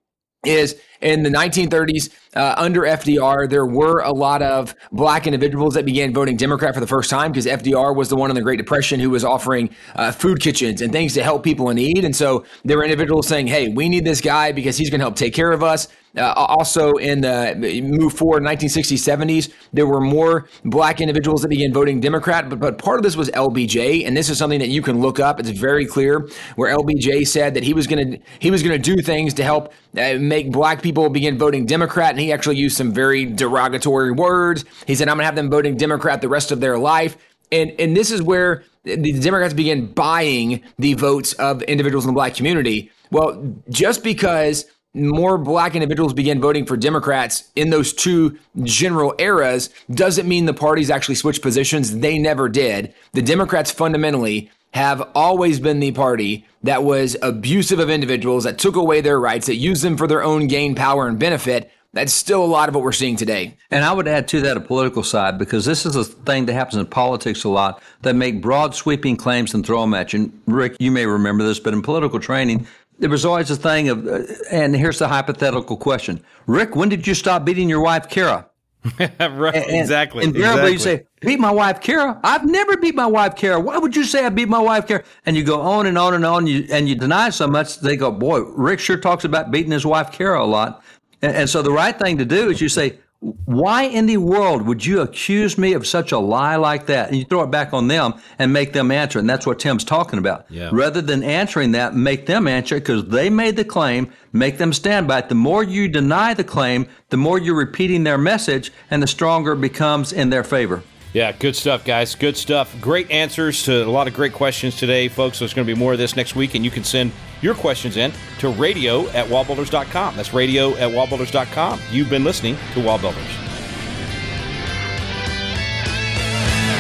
is 0.45 0.79
in 1.01 1.23
the 1.23 1.29
1930s 1.29 2.09
uh, 2.35 2.55
under 2.57 2.81
FDR, 2.81 3.49
there 3.49 3.65
were 3.65 3.99
a 3.99 4.11
lot 4.11 4.41
of 4.41 4.75
black 4.91 5.27
individuals 5.27 5.73
that 5.73 5.85
began 5.85 6.13
voting 6.13 6.37
Democrat 6.37 6.73
for 6.73 6.79
the 6.79 6.87
first 6.87 7.09
time 7.09 7.31
because 7.31 7.45
FDR 7.45 7.95
was 7.95 8.09
the 8.09 8.15
one 8.15 8.29
in 8.29 8.35
the 8.35 8.41
Great 8.41 8.57
Depression 8.57 8.99
who 8.99 9.09
was 9.09 9.23
offering 9.23 9.69
uh, 9.95 10.11
food 10.11 10.39
kitchens 10.39 10.81
and 10.81 10.91
things 10.91 11.13
to 11.13 11.23
help 11.23 11.43
people 11.43 11.69
in 11.69 11.75
need. 11.75 12.05
And 12.05 12.15
so 12.15 12.45
there 12.63 12.77
were 12.77 12.83
individuals 12.83 13.27
saying, 13.27 13.47
hey, 13.47 13.69
we 13.69 13.89
need 13.89 14.05
this 14.05 14.21
guy 14.21 14.51
because 14.51 14.77
he's 14.77 14.89
going 14.89 14.99
to 14.99 15.05
help 15.05 15.15
take 15.15 15.33
care 15.33 15.51
of 15.51 15.63
us. 15.63 15.87
Uh, 16.15 16.31
also, 16.35 16.93
in 16.93 17.21
the 17.21 17.81
move 17.83 18.13
forward 18.13 18.43
1960s, 18.43 18.99
70s, 18.99 19.51
there 19.71 19.87
were 19.87 19.99
more 19.99 20.47
black 20.63 21.01
individuals 21.01 21.41
that 21.41 21.47
began 21.47 21.73
voting 21.73 21.99
Democrat. 21.99 22.49
But, 22.49 22.59
but 22.59 22.77
part 22.77 22.99
of 22.99 23.03
this 23.03 23.15
was 23.15 23.29
LBJ, 23.31 24.05
and 24.05 24.15
this 24.15 24.29
is 24.29 24.37
something 24.37 24.59
that 24.59 24.69
you 24.69 24.83
can 24.83 25.01
look 25.01 25.19
up. 25.19 25.39
It's 25.39 25.49
very 25.49 25.87
clear 25.87 26.27
where 26.55 26.75
LBJ 26.75 27.27
said 27.27 27.55
that 27.55 27.63
he 27.63 27.73
was 27.73 27.87
going 27.87 28.11
to 28.11 28.19
he 28.37 28.51
was 28.51 28.61
going 28.61 28.79
to 28.79 28.95
do 28.95 29.01
things 29.01 29.33
to 29.35 29.43
help 29.43 29.73
uh, 29.97 30.15
make 30.19 30.51
black 30.51 30.83
people 30.83 31.09
begin 31.09 31.37
voting 31.37 31.65
Democrat, 31.65 32.11
and 32.11 32.19
he 32.19 32.31
actually 32.31 32.57
used 32.57 32.77
some 32.77 32.91
very 32.91 33.25
derogatory 33.25 34.11
words. 34.11 34.65
He 34.85 34.93
said, 34.93 35.07
"I'm 35.07 35.15
going 35.15 35.23
to 35.23 35.25
have 35.25 35.35
them 35.35 35.49
voting 35.49 35.77
Democrat 35.77 36.21
the 36.21 36.29
rest 36.29 36.51
of 36.51 36.59
their 36.59 36.77
life." 36.77 37.17
And, 37.51 37.71
and 37.79 37.95
this 37.95 38.09
is 38.09 38.21
where 38.21 38.63
the 38.83 39.19
Democrats 39.19 39.53
began 39.53 39.85
buying 39.85 40.61
the 40.79 40.95
votes 40.95 41.33
of 41.33 41.61
individuals 41.63 42.05
in 42.05 42.09
the 42.09 42.13
black 42.13 42.35
community. 42.35 42.91
Well, 43.11 43.55
just 43.69 44.03
because 44.03 44.65
more 44.93 45.37
black 45.37 45.75
individuals 45.75 46.13
began 46.13 46.39
voting 46.39 46.65
for 46.65 46.77
Democrats 46.77 47.49
in 47.55 47.69
those 47.69 47.93
two 47.93 48.37
general 48.61 49.15
eras 49.17 49.69
doesn't 49.91 50.27
mean 50.27 50.45
the 50.45 50.53
parties 50.53 50.89
actually 50.89 51.15
switched 51.15 51.41
positions. 51.41 51.97
They 51.99 52.19
never 52.19 52.47
did. 52.47 52.93
The 53.13 53.21
Democrats 53.21 53.71
fundamentally 53.71 54.51
have 54.73 55.07
always 55.13 55.59
been 55.59 55.79
the 55.79 55.91
party 55.91 56.45
that 56.63 56.83
was 56.83 57.15
abusive 57.21 57.79
of 57.79 57.89
individuals, 57.89 58.43
that 58.43 58.57
took 58.57 58.75
away 58.75 59.01
their 59.01 59.19
rights, 59.19 59.47
that 59.47 59.55
used 59.55 59.83
them 59.83 59.97
for 59.97 60.07
their 60.07 60.23
own 60.23 60.47
gain, 60.47 60.73
power, 60.73 61.07
and 61.07 61.19
benefit. 61.19 61.71
That's 61.93 62.11
still 62.11 62.43
a 62.43 62.45
lot 62.45 62.69
of 62.69 62.75
what 62.75 62.83
we're 62.83 62.91
seeing 62.91 63.15
today. 63.15 63.55
And 63.69 63.85
I 63.85 63.93
would 63.93 64.07
add 64.07 64.27
to 64.29 64.41
that 64.41 64.57
a 64.57 64.59
political 64.59 65.03
side 65.03 65.37
because 65.37 65.63
this 65.63 65.85
is 65.85 65.95
a 65.95 66.03
thing 66.03 66.47
that 66.47 66.53
happens 66.53 66.77
in 66.77 66.87
politics 66.87 67.43
a 67.43 67.49
lot 67.49 67.83
that 68.01 68.15
make 68.15 68.41
broad 68.41 68.73
sweeping 68.73 69.15
claims 69.15 69.53
and 69.53 69.63
throw 69.63 69.81
them 69.81 69.93
at 69.93 70.11
you. 70.11 70.23
And 70.23 70.41
Rick, 70.47 70.77
you 70.79 70.89
may 70.89 71.05
remember 71.05 71.43
this, 71.43 71.59
but 71.59 71.71
in 71.71 71.83
political 71.83 72.19
training, 72.19 72.65
there 72.99 73.09
was 73.09 73.25
always 73.25 73.49
a 73.51 73.55
thing 73.55 73.89
of, 73.89 74.07
uh, 74.07 74.21
and 74.51 74.75
here's 74.75 74.99
the 74.99 75.07
hypothetical 75.07 75.77
question 75.77 76.23
Rick, 76.47 76.75
when 76.75 76.89
did 76.89 77.07
you 77.07 77.13
stop 77.13 77.45
beating 77.45 77.69
your 77.69 77.81
wife, 77.81 78.09
Kara? 78.09 78.47
right, 78.99 79.55
and, 79.55 79.79
exactly. 79.79 80.25
Invariably, 80.25 80.73
exactly. 80.73 80.73
you 80.73 80.79
say, 80.79 81.07
"Beat 81.21 81.39
my 81.39 81.51
wife, 81.51 81.79
Kara." 81.79 82.19
I've 82.21 82.45
never 82.45 82.75
beat 82.75 82.95
my 82.95 83.05
wife, 83.05 83.35
Kara. 83.37 83.57
Why 83.57 83.77
would 83.77 83.95
you 83.95 84.03
say 84.03 84.25
I 84.25 84.29
beat 84.29 84.49
my 84.49 84.59
wife, 84.59 84.87
Kara? 84.87 85.05
And 85.25 85.37
you 85.37 85.43
go 85.45 85.61
on 85.61 85.85
and 85.85 85.97
on 85.97 86.13
and 86.13 86.25
on, 86.25 86.39
and 86.39 86.49
you, 86.49 86.67
and 86.69 86.89
you 86.89 86.95
deny 86.95 87.29
so 87.29 87.47
much. 87.47 87.79
They 87.79 87.95
go, 87.95 88.11
"Boy, 88.11 88.41
Rick 88.41 88.81
sure 88.81 88.97
talks 88.97 89.23
about 89.23 89.51
beating 89.51 89.71
his 89.71 89.85
wife, 89.85 90.11
Kara, 90.11 90.43
a 90.43 90.45
lot." 90.45 90.83
And, 91.21 91.33
and 91.33 91.49
so 91.49 91.61
the 91.61 91.71
right 91.71 91.97
thing 91.97 92.17
to 92.17 92.25
do 92.25 92.49
is 92.49 92.59
you 92.59 92.67
say, 92.67 92.99
why 93.45 93.83
in 93.83 94.05
the 94.05 94.17
world 94.17 94.63
would 94.63 94.85
you 94.85 94.99
accuse 94.99 95.57
me 95.57 95.71
of 95.73 95.87
such 95.87 96.11
a 96.11 96.19
lie 96.19 96.57
like 96.57 96.87
that? 96.87 97.07
And 97.07 97.17
you 97.17 97.23
throw 97.23 97.43
it 97.43 97.51
back 97.51 97.73
on 97.73 97.87
them 97.87 98.15
and 98.37 98.51
make 98.51 98.73
them 98.73 98.91
answer. 98.91 99.17
And 99.17 99.29
that's 99.29 99.45
what 99.45 99.59
Tim's 99.59 99.85
talking 99.85 100.19
about. 100.19 100.45
Yeah. 100.49 100.69
Rather 100.73 101.01
than 101.01 101.23
answering 101.23 101.71
that, 101.71 101.95
make 101.95 102.25
them 102.25 102.47
answer 102.47 102.75
it 102.75 102.81
because 102.81 103.05
they 103.05 103.29
made 103.29 103.55
the 103.55 103.63
claim, 103.63 104.11
make 104.33 104.57
them 104.57 104.73
stand 104.73 105.07
by 105.07 105.19
it. 105.19 105.29
The 105.29 105.35
more 105.35 105.63
you 105.63 105.87
deny 105.87 106.33
the 106.33 106.43
claim, 106.43 106.85
the 107.09 107.17
more 107.17 107.39
you're 107.39 107.55
repeating 107.55 108.03
their 108.03 108.17
message 108.17 108.73
and 108.91 109.01
the 109.01 109.07
stronger 109.07 109.53
it 109.53 109.61
becomes 109.61 110.11
in 110.11 110.29
their 110.29 110.43
favor. 110.43 110.83
Yeah, 111.13 111.31
good 111.31 111.55
stuff, 111.55 111.85
guys. 111.85 112.15
Good 112.15 112.35
stuff. 112.35 112.75
Great 112.81 113.11
answers 113.11 113.63
to 113.65 113.83
a 113.83 113.85
lot 113.85 114.07
of 114.07 114.15
great 114.15 114.33
questions 114.33 114.75
today, 114.75 115.07
folks. 115.07 115.37
There's 115.37 115.53
going 115.53 115.67
to 115.67 115.73
be 115.73 115.79
more 115.79 115.93
of 115.93 115.99
this 115.99 116.15
next 116.15 116.35
week, 116.35 116.55
and 116.55 116.65
you 116.65 116.71
can 116.71 116.83
send 116.83 117.11
your 117.41 117.53
questions 117.53 117.97
in 117.97 118.11
to 118.39 118.49
radio 118.49 119.07
at 119.09 119.27
wallbuilders.com. 119.27 120.15
That's 120.15 120.33
radio 120.33 120.71
at 120.71 120.89
wallbuilders.com. 120.91 121.79
You've 121.91 122.09
been 122.09 122.23
listening 122.23 122.55
to 122.73 122.79
Wallbuilders. 122.79 123.13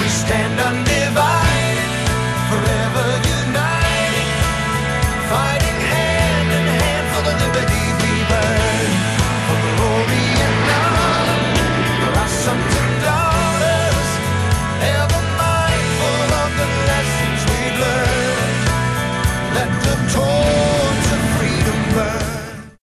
We 0.01 0.09
stand 0.09 0.59
undivided. 0.59 1.42